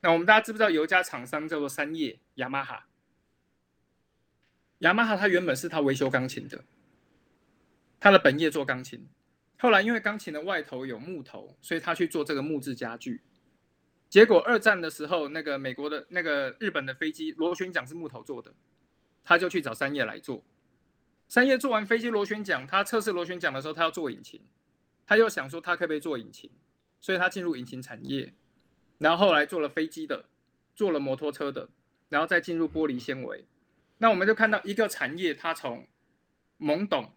[0.00, 2.86] 那我们大家知不知道有一家厂商叫做三叶雅马哈？
[4.80, 6.64] 雅马哈它原本是它维修钢琴的。
[7.98, 9.08] 他的本业做钢琴，
[9.58, 13.22] 后来因为钢琴的外头有木头，所以他去做这个木质家具。
[14.08, 18.54] 结果二战的时候，那个美国的那个日本的飞机螺旋桨是木头做的，
[19.24, 20.44] 他就去找三叶来做。
[21.26, 24.40] 三叶做完飞机螺旋桨，他测试螺旋桨的时候，他要做引擎，
[25.06, 26.50] 他又想说他可不可以做引擎，
[27.00, 28.32] 所以他进入引擎产业，
[28.98, 30.26] 然后后来做了飞机的，
[30.74, 31.68] 做了摩托车的，
[32.08, 33.44] 然后再进入玻璃纤维。
[33.98, 35.88] 那我们就看到一个产业，它从
[36.60, 37.12] 懵懂。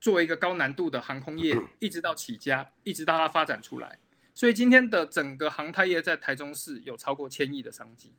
[0.00, 3.98] 做一个高难度的航空业， 一直到起家，一直到它发展出来，
[4.34, 8.12] 所以今天的整个航太业在台中市有超过千亿的商机。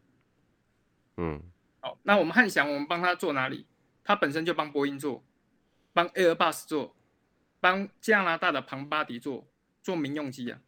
[1.18, 1.42] 嗯，
[1.80, 3.66] 好，那我们汉翔，我们帮他做哪里？
[4.04, 5.24] 他本身就帮波音做，
[5.94, 6.96] 帮 Airbus 做，
[7.60, 9.48] 帮加拿大的庞巴迪做，
[9.84, 10.62] 做民用机啊。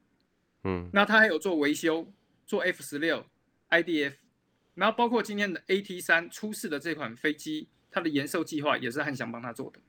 [0.64, 2.12] 嗯，那他还有做维修，
[2.46, 3.26] 做 F 十六、
[3.70, 4.16] IDF，
[4.76, 9.80] 然后包括今天的 AT 三出事的这款飞机，它的延寿计划也是汉翔帮他做的。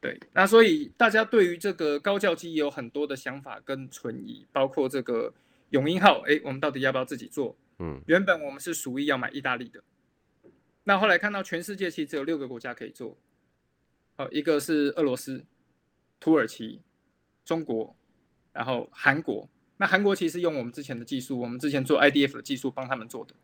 [0.00, 5.34] 对，那所以大家对于这个高教机有很多的想法跟存疑，包括这个
[5.70, 7.56] 永鹰号，哎，我们到底要不要自己做？
[7.80, 9.82] 嗯，原本我们是属意要买意大利的，
[10.84, 13.16] 那后来看到全世界其实只有六个国家可以做，
[14.16, 15.44] 哦，一个是俄罗斯、
[16.20, 16.80] 土耳其、
[17.44, 17.96] 中国，
[18.52, 19.48] 然后韩国。
[19.80, 23.34] 那韩国其实用我们之前的技术，我们之前做 IDF 的技术帮他们做的，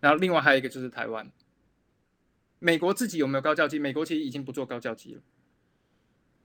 [0.00, 1.28] 然后另外还有一个就是台湾。
[2.60, 3.78] 美国自己有没有高教机？
[3.78, 5.20] 美国其实已经不做高教机了。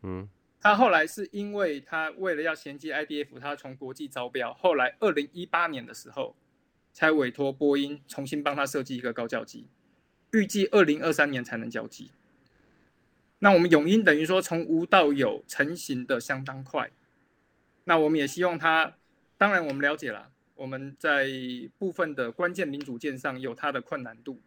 [0.04, 0.28] 嗯，
[0.60, 6.36] 他后来是因为他为了要衔接 IDF，他从国际招标，后来二零一八年的时候，
[6.92, 9.68] 才委托波音重新帮他设计一个高教机，
[10.32, 12.12] 预计二零二三年才能交机。
[13.40, 16.92] 那我们永鹰等于说从无到有成型的相当快，
[17.86, 18.98] 那我们也希望他，
[19.38, 21.28] 当然我们了解了，我们在
[21.80, 24.40] 部分的关键零组件上有它的困难度。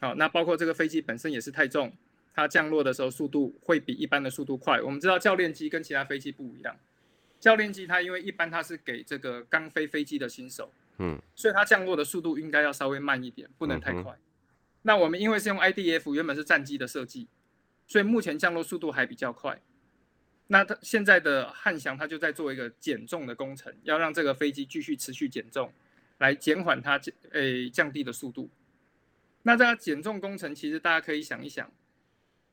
[0.00, 1.92] 好，那包括这个飞机本身也是太重。
[2.34, 4.80] 它降落的时候速度会比一般的速度快。
[4.80, 6.76] 我们知道教练机跟其他飞机不一样，
[7.38, 14.16] 教练机它因为一般它是给这个刚飞飞机的新手，嗯，所以它降落的速度应该要稍微慢一点，不能太快。
[14.82, 17.28] 那我们因为是用 IDF，原本是战机的设计，
[17.86, 19.60] 所以目前降落速度还比较快。
[20.46, 25.72] 那它现在的汉翔它就在做一个减重的工程，要让这个飞机继续持续减重，
[26.18, 27.00] 来减缓它
[27.32, 28.48] 诶降低的速度。
[29.42, 31.70] 那这个减重工程，其实大家可以想一想，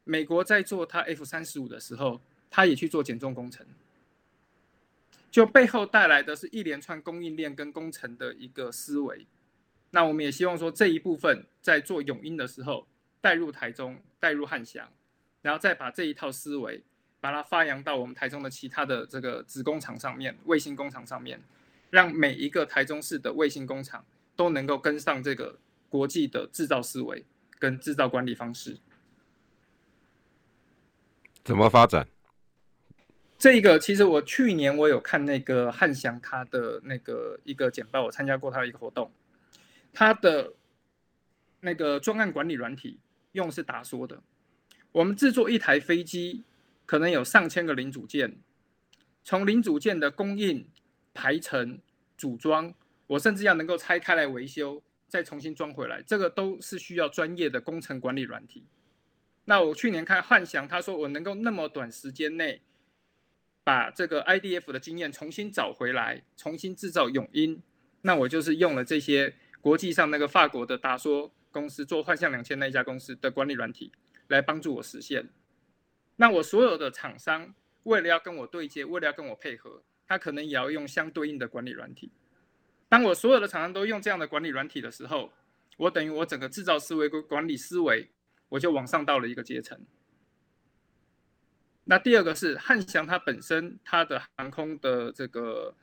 [0.07, 3.65] 美国在做它 F 三十五的时候，他也去做减重工程，
[5.29, 9.27] 就背后带来的是一连串供应链跟工程的一个思维。
[9.91, 12.87] 那我们也希望说这一部分在做永鹰的时候，
[13.21, 14.89] 带入台中，带入汉翔，
[15.41, 16.83] 然后再把这一套思维，
[17.19, 21.39] 把它发扬到我们台中的其他的这个子工厂上面，卫星工厂上面，
[21.89, 24.05] 让每一个台中市的卫星工厂
[24.35, 25.59] 都能够跟上这个。
[25.89, 27.23] 国际的制造思维
[27.57, 28.77] 跟制造管理方式
[31.47, 32.05] 怎么发展？
[33.37, 39.09] 这个其实我去年我有看那个汉翔他的那个一个简报，我参加过他的一个活动，
[39.93, 40.51] 他的
[41.61, 42.99] 那个专案管理软体
[43.31, 44.21] 用是达说的。
[44.91, 46.43] 我们制作一台飞机，
[46.85, 48.35] 可能有上千个零组件，
[49.23, 50.67] 从零组件的供应、
[51.13, 51.79] 排程、
[52.17, 52.73] 组装，
[53.07, 54.83] 我甚至要能够拆开来维修。
[55.07, 58.65] 再重新装回来，这个都是需要专业的工程管理软体。
[59.49, 62.61] 那我去年看幻翔，他说我能够那么短时间内
[63.63, 67.63] 把这个 IDF 的经验重新找回来，重新制造永鹰，
[68.01, 73.89] 那我就是用了这些国际上那个法国的达说公司做幻象两千那一家公司的管理软体
[74.27, 75.29] 来帮助我实现。
[76.17, 82.11] 那我所有的厂商为了要跟我对接，为了要跟我配合，他可能也要用相对应的管理软体。
[82.89, 85.31] 当我所有的厂商都用这样的管理软体的时候，
[85.77, 88.09] 我等于我整个制造思维跟管理思维，
[88.49, 89.79] 我就往上到了一个阶层。
[91.85, 95.73] 那第二个是汉翔它本身它的航空的这个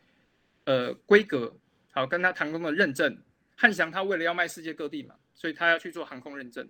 [0.64, 1.56] 呃规格，
[1.92, 3.18] 好，跟它航空的认证，
[3.56, 6.68] 汉翔它为了要卖世界各地嘛，所以它要去做航空认证。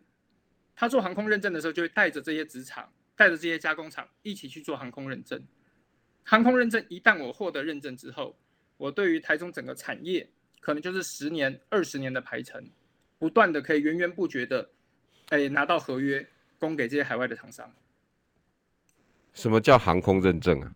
[0.76, 5.40] 他做航空认证的时候，就会带着这些职场，带着这些加工厂一起去做航空认证。
[6.24, 8.36] 航空认证一旦我获得认证之后，
[8.76, 10.28] 我对于台中整个产业，
[10.58, 12.68] 可能就是十年、二十年的排程，
[13.20, 14.68] 不断的可以源源不绝的，
[15.30, 16.26] 哎，拿到合约
[16.58, 17.72] 供给这些海外的厂商。
[19.32, 20.74] 什么叫航空认证啊？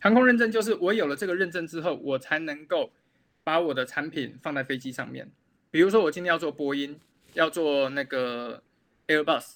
[0.00, 2.92] 航空认证就是我有了这个认证之后，我才能够
[3.42, 5.30] 把我的产品放在飞机上面。
[5.70, 6.98] 比如说，我今天要做波音，
[7.32, 8.62] 要做那个
[9.06, 9.54] Airbus，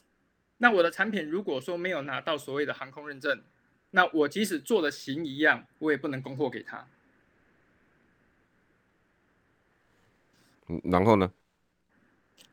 [0.59, 3.43] 那我的产品如果说没有拿到所谓的航空认证，
[3.91, 6.87] 那我即使做的型一样，我也不能供货给他。
[10.85, 11.33] 然后呢？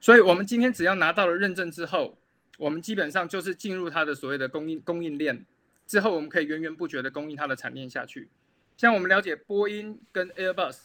[0.05, 2.15] 所以，我们今天只要拿到了认证之后，
[2.59, 5.43] 我们基本上就是进入它的所谓的供应供应链
[5.87, 8.29] 之后，我们可以源源不绝的供应它的产链下去。
[8.77, 10.77] 像我们了解波音跟 Airbus，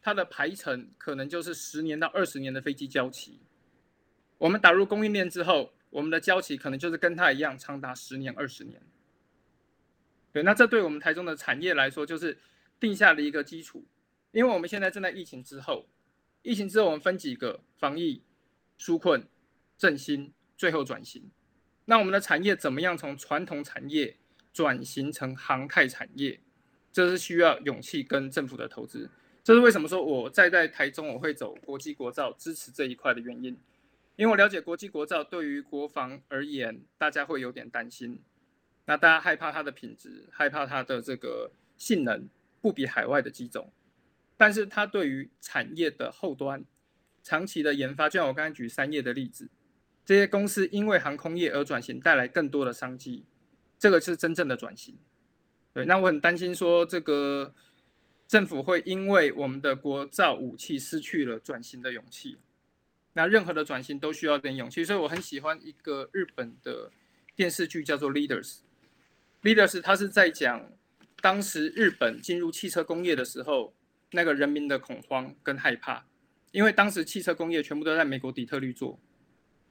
[0.00, 3.40] 它的排程可能就是十年到二十年的飞机交期。
[4.38, 8.80] 我们打入供应链之后，我们的交期可能就是跟它一样，长达十年、二十年。
[10.30, 12.38] 对，那这对我们台中的产业来说，就是
[12.78, 13.84] 定下了一个基础。
[14.30, 15.88] 因为我们现在正在疫情之后。
[16.42, 18.22] 疫情之后，我们分几个防疫、
[18.78, 19.26] 纾困、
[19.76, 21.30] 振兴，最后转型。
[21.86, 24.16] 那我们的产业怎么样从传统产业
[24.52, 26.40] 转型成航太产业？
[26.92, 29.10] 这是需要勇气跟政府的投资。
[29.44, 33.56] 这是为什么说我在在台中我会走国际国造支持这一块的原因。
[34.16, 38.20] 因为我了解国际国造对于国防而言，大家会有点担心。
[38.84, 42.28] 那大家害怕它的品质，害怕它的这个性能
[42.60, 43.70] 不比海外的机种。
[44.36, 46.64] 但是它对于产业的后端
[47.22, 49.48] 长期的研发，就像我刚才举三叶的例子，
[50.04, 53.26] 这些公司因为航空业而转型，带来更多的商机，
[53.78, 54.96] 这个是真正的转型。
[55.72, 57.54] 对，那我很担心说这个
[58.26, 62.38] 政府会因为我们的国造武器失去了转型的勇气。
[63.12, 66.90] 那任何的转型都需要点勇气，所以我很喜欢一个日本的
[67.36, 68.56] 电视剧叫做《Leaders》
[69.42, 70.70] ，Leaders 它是在讲
[71.20, 73.74] 当时日本进入汽车工业的时候。
[74.10, 76.06] 那个人民的恐慌跟害怕，
[76.50, 78.98] 因为当时汽车工业全部都在美国底特律做，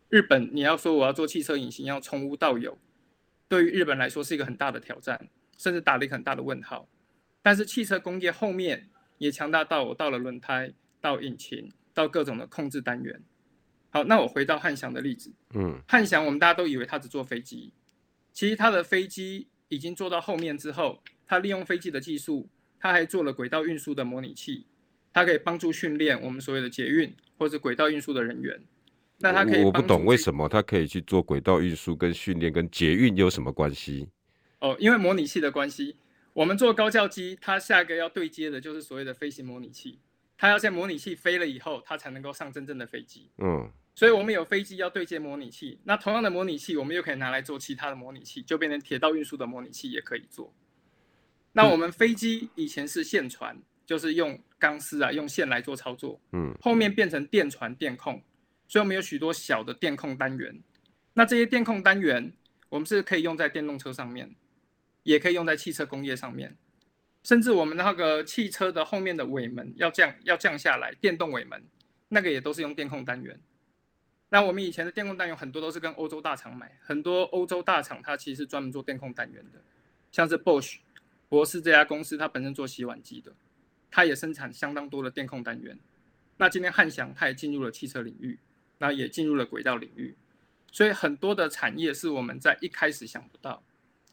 [0.09, 2.77] 日本你要说我要做汽车引擎，要从无到有，
[3.47, 6.87] 对于日本来说是一个很大的挑战，甚至打了一个很大的问号。
[7.41, 13.21] 但是汽车工业后面也强大到我到了轮胎、到引擎、到各种的控制单元。
[13.89, 17.73] 好，那我回到汉翔的例子，嗯，汉翔我们大家都以为他只做飞机，
[18.31, 22.49] 其实他的飞机已经做到后面之后，他利用飞机的技术。
[22.79, 24.67] 他还做了轨道运输的模拟器，
[25.17, 28.61] 它可以帮助训练我们所谓的捷运或者轨道运输的人员。
[29.17, 34.07] 那它可以，我不懂为什么它可以去做轨道运输跟训练跟捷运有什么关系？
[34.59, 35.95] 哦，因为模拟器的关系。
[36.33, 39.97] 我们做高教机，它下一个要对接的就是所谓的飞行模拟器。
[40.37, 43.31] 它要在模拟器飞了以后，它才能够上真正的飞机。
[43.39, 50.53] 嗯，所以我们有飞机要对接模拟器，那同样的模拟器，我们又可以拿来做其他的模拟器，就变成铁道运输的模拟器也可以做。
[51.53, 53.57] 那我们飞机以前是线传，
[53.87, 56.19] 就是用钢丝啊，用线来做操作。
[56.33, 58.21] 嗯，后面变成电传电控，
[58.67, 60.61] 所以我们有许多小的电控单元。
[61.13, 62.31] 那这些电控单元，
[62.69, 64.35] 我们是可以用在电动车上面，
[65.03, 66.55] 也可以用在汽车工业上面，
[67.23, 71.63] 甚至我们那个汽车的后面的尾门要降要降下来，电动尾门
[72.09, 73.39] 那个也都是用电控单元。
[74.29, 79.61] 那我们以前的电控单元很多都是跟欧洲大厂买，很多欧洲大厂它其实是专门做电控单元的，
[80.11, 80.79] 像是 Bosch
[81.29, 83.33] 博士这家公司，它本身做洗碗机的，
[83.89, 85.77] 它也生产相当多的电控单元。
[86.37, 88.37] 那今天汉翔它也进入了汽车领域，
[88.77, 90.15] 那也进入了轨道领域，
[90.71, 93.63] 所以很多的产业是我们在一开始想不到，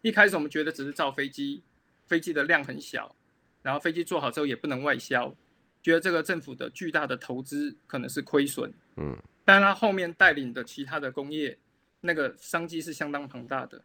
[0.03, 1.63] 一开始我们觉得只是造飞机，
[2.07, 3.15] 飞机的量很小，
[3.63, 5.37] 然后飞机做好之后也不能外销，
[5.83, 9.17] 觉得这个政府的巨大的投资可能是亏损，嗯。
[9.47, 11.59] 但它后面带领的其他的工业，
[12.01, 13.85] 那个商机是相当庞大的。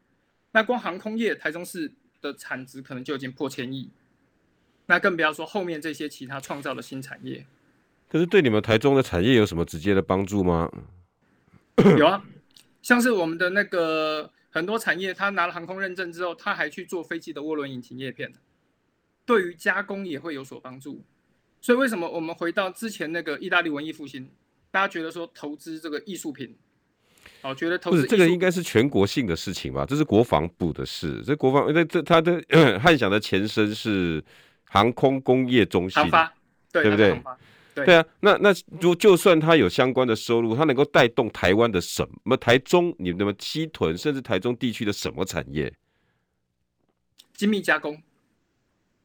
[0.51, 3.91] 那光航空业，台中市的产值可能就已经破千亿，
[4.89, 7.45] 那更不要说后面这些其他创造的新产业。
[8.09, 10.67] 可是对你们台中的产业有什么直接的帮助吗？
[11.95, 12.23] 有啊，
[12.81, 18.33] 像是我们的那个很多产业，他拿了航空认证之后，他还去做飞机的涡轮引擎叶片，
[19.27, 21.03] 对于加工也会有所帮助。
[21.61, 24.27] 所以为什么我们回到之前那个意大利文艺复兴？
[24.71, 26.55] 大家觉得说投资这个艺术品，
[27.43, 29.85] 哦，觉得投资这个应该是全国性的事情吧？
[29.85, 31.21] 这是国防部的事。
[31.23, 32.43] 这国防，这这他的
[32.81, 34.23] 汉翔的前身是
[34.69, 36.01] 航空工业中心，
[36.71, 37.21] 对，对不对？
[37.75, 38.49] 对，对啊，那那
[38.79, 42.37] 如就算他有相关的收入，他能够带动台湾的什么？
[42.37, 45.73] 台中，你们西屯，甚至台中地区的什么产业？
[47.33, 48.01] 精密加工、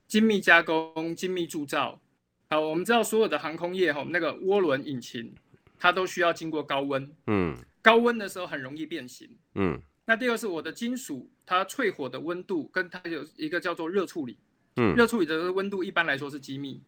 [0.06, 2.00] 精密加工、精密铸造。
[2.50, 5.34] 好，我们知道所有的航空业哈，那个涡轮引擎。
[5.76, 9.78] 它都需要经过高温，嗯，高温的时候很容易变形，嗯。
[10.06, 14.38] 那第二是我的金属，它淬火的温度跟它有一个叫做热处理，
[14.76, 16.80] 嗯，热处理的温度一般来说是机密，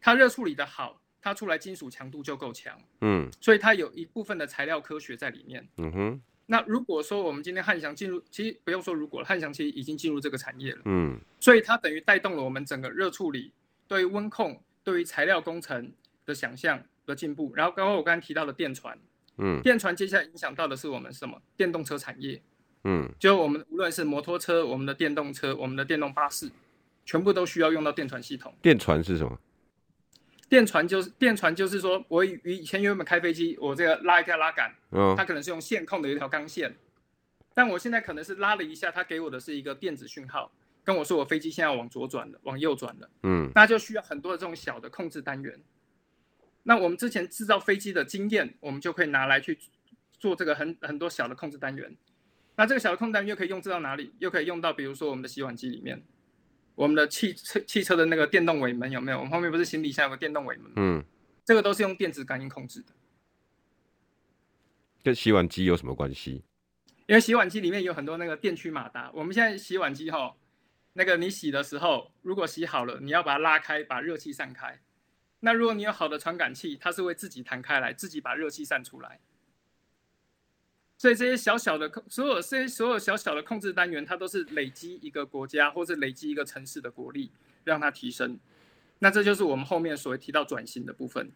[0.00, 6.22] 它热处理的好，它出来金属强度就够强，嗯，所以它有一部分的材料科学在里面，嗯哼。
[6.46, 13.52] 那如果说我们今天汉翔进入，其实不用说如果，汉翔其实已经进入这个产业了，嗯，所以它等于带动了我们整个热处理
[13.86, 15.92] 对于温控、对于材料工程
[16.26, 18.98] 的想象的进步，然后刚刚我刚才提到的电传，
[19.38, 21.40] 嗯，电传接下来影响到的是我们什么？
[21.56, 22.42] 电动车产业，
[22.84, 26.50] 嗯，就我们无论是摩托车、我们的电动车、我们的电动巴士，
[27.04, 28.54] 全部都需要用到电传系统。
[28.62, 29.38] 电传是什么？
[30.48, 36.76] 电传就是电传就是说，我以以前原本开飞机，我这个拉一条拉杆，嗯，它可能是用线控的一条钢线，
[37.54, 40.52] 但我现在可能是拉了一下，它给我的是一个电子讯号，
[40.84, 45.58] 跟我说我飞机现在要往左转了，往右转了，嗯，那就需要很多的这种小的控制单元。
[46.64, 49.58] 那我们之前制造飞机的经验，我们就可以拿来去
[50.18, 51.96] 做这个很很多小的控制单元。
[52.56, 54.12] 那这个小的控制单元又可以用制到哪里？
[54.18, 56.02] 又可以用到比如说我们的洗碗机里面，
[56.82, 59.18] 我们的汽车汽车的那个电动尾门有没有？
[59.18, 60.72] 我们后面不是行李箱有个电动尾门？
[60.74, 61.04] 嗯，
[61.44, 62.86] 这个都是用电子感应控制的。
[65.04, 66.42] 跟洗碗机有什么关系？
[67.06, 69.12] 因为洗碗机里面有很多那个电驱马达。
[69.14, 70.34] 我们现在洗碗机哈，
[70.94, 74.80] 那个你洗的时候，如果洗好了，你要把它拉开，把热气散开。
[75.38, 79.20] 那如果你有好的传感器，它是会自己弹开来，自己把热气散出来。
[81.02, 87.32] 所以这些小小的控，所有这些所有小小的控制单元，它都是累积一个国家或是累积一个城市的国力，
[87.64, 88.38] 让它提升。
[89.00, 91.28] 那这就是我们后面所谓提到转型的部分。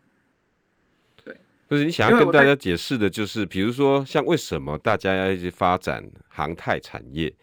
[1.24, 1.36] 对，
[1.66, 7.34] 不是你想要跟大家解释的，就是比如说像为什么大家要一直发展航太产业？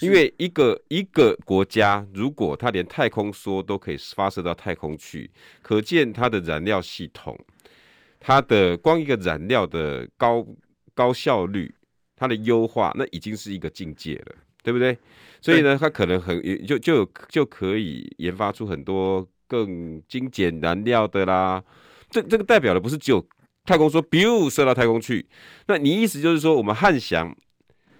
[0.00, 5.30] 因为一个一个国家，如果它连太空梭都可以发射到太空去，
[5.62, 7.38] 可见它的燃料系统，
[8.18, 10.44] 它的光一个燃料的高
[10.94, 11.74] 高效率，
[12.16, 14.96] 它的优化，那已经是一个境界了，对不对？
[15.40, 21.62] 所以呢，它可能很就就就可以研发出很多更精简燃料的啦。
[22.10, 23.26] 这这个代表的不是只有
[23.64, 25.26] 太空说，biu 射到太空去。
[25.66, 27.34] 那你意思就是说，我们汉翔？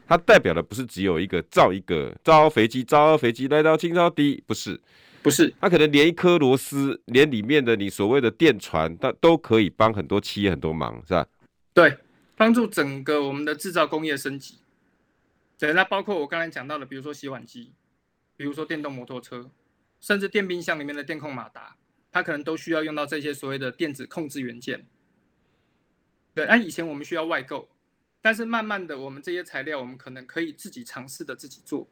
[0.05, 4.78] 它代表的不是只有一个造一个造飞机，造飞机来到青草地，不是，
[5.22, 11.26] 不是，它可能连一颗螺丝，连里面的你所谓的电船，它都可以帮很多企业很多忙，是吧？
[11.72, 11.97] 对，
[12.43, 14.59] 帮助整个我们的制造工业升级。
[15.57, 17.72] 对，那包括我刚才讲到的，比如说洗碗机，
[18.36, 19.49] 比如说电动摩托车，
[20.01, 21.76] 甚至电冰箱里面的电控马达，
[22.11, 24.84] 它可能都需要用到这些所谓的电子控制元件。
[26.34, 27.68] 对，那以前我们需要外购。
[28.20, 31.88] 但是慢慢的，我们这些材料，我们可能可以自己尝试的自己做。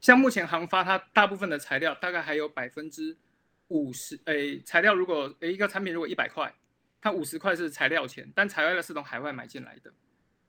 [0.00, 3.16] 像目前航发，它大部分的材料大概还有百分之
[3.68, 6.52] 五十，诶，材料如果诶一个产品如果一百块，
[7.04, 9.92] 它五十块是材料钱，但材料是从海外买进来的。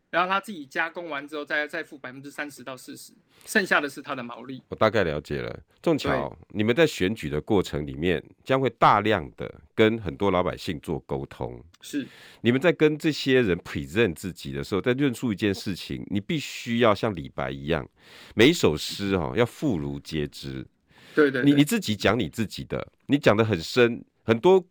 [0.09, 3.11] 然后他自己加工完之后再再付百分之三十到四十，
[3.43, 4.63] 剩下的是他的毛利。
[4.69, 5.59] 我大概了解了。
[5.81, 11.61] 正巧，你们在选举的过程里面将会大量的跟很多老百姓做沟通。
[11.81, 12.07] 是，
[12.39, 17.85] 你们在跟这些人 present 自己的时候，在论述一件事情，你必须要像李白一样，
[18.33, 20.65] 每一首诗哦要妇孺皆知。
[21.13, 24.65] 对，对对，你你自己讲你自己的，你讲的很深，很多。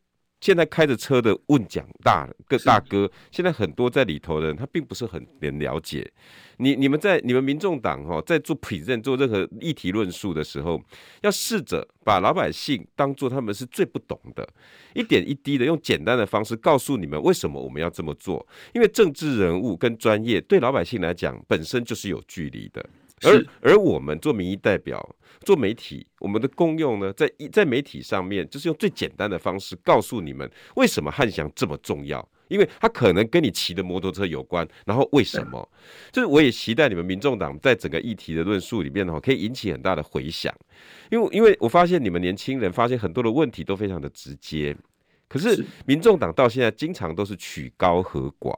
[0.45, 6.07] 现在开着车的问讲大个大哥，现在很多在里头的人，他并不是很能了解
[6.59, 6.77] 你。
[6.77, 10.79] 你们在你们民众党哈，在做 present 做任何议题论述的时候，
[11.23, 14.47] 要试着把老百姓当做他们是最不懂的，
[14.93, 18.47] 一点一滴的用简单的方式告诉你们为什么我们要这么做。
[18.75, 22.85] 因为政治人物跟专业对老百姓来讲本身就是有距离的。
[23.25, 34.67] 而而我们做民意代表、做媒体，我们的功用呢，在在媒体上面，就是用最简单的方式告诉你们，为什么汉翔这么重要，因为它可能跟你骑的摩托车有关。
[34.87, 35.69] 然后为什么？
[36.13, 40.55] 就是我也期待你们民众党在整个议题的论述里面，哈，可以引起很大的回响。
[41.11, 44.77] 因为因为我发现你们年轻人发现很多的问题都非常的直接，
[45.29, 48.57] 可是民众党到现在经常都是曲高和寡，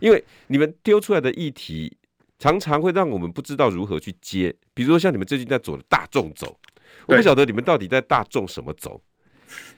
[0.00, 1.96] 因为你们丢出来的议题。
[2.38, 6.58] 常常会让我们不知道如何去接，比如说像你们最近在走的大众走，
[7.06, 9.00] 我不晓得你们到底在大众什么走，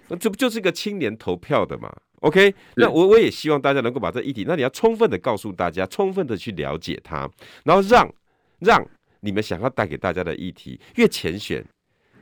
[0.09, 7.31] 那这不就是一个青年投票的嘛？OK，那我我也希望大家能够把这议题，那你要充分的告诉大家，充分的去了解它，
[7.65, 8.13] 然后让
[8.59, 8.85] 让
[9.21, 11.65] 你们想要带给大家的议题越浅显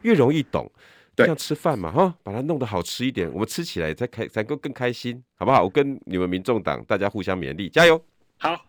[0.02, 0.70] 越容易懂，
[1.16, 5.62] 就像吃饭嘛哈，把它弄得好吃一点，我们吃起来才开才够更开心，好不好？
[5.62, 7.98] 我跟你们民众党大家互相勉励，加油！
[8.36, 8.66] 好。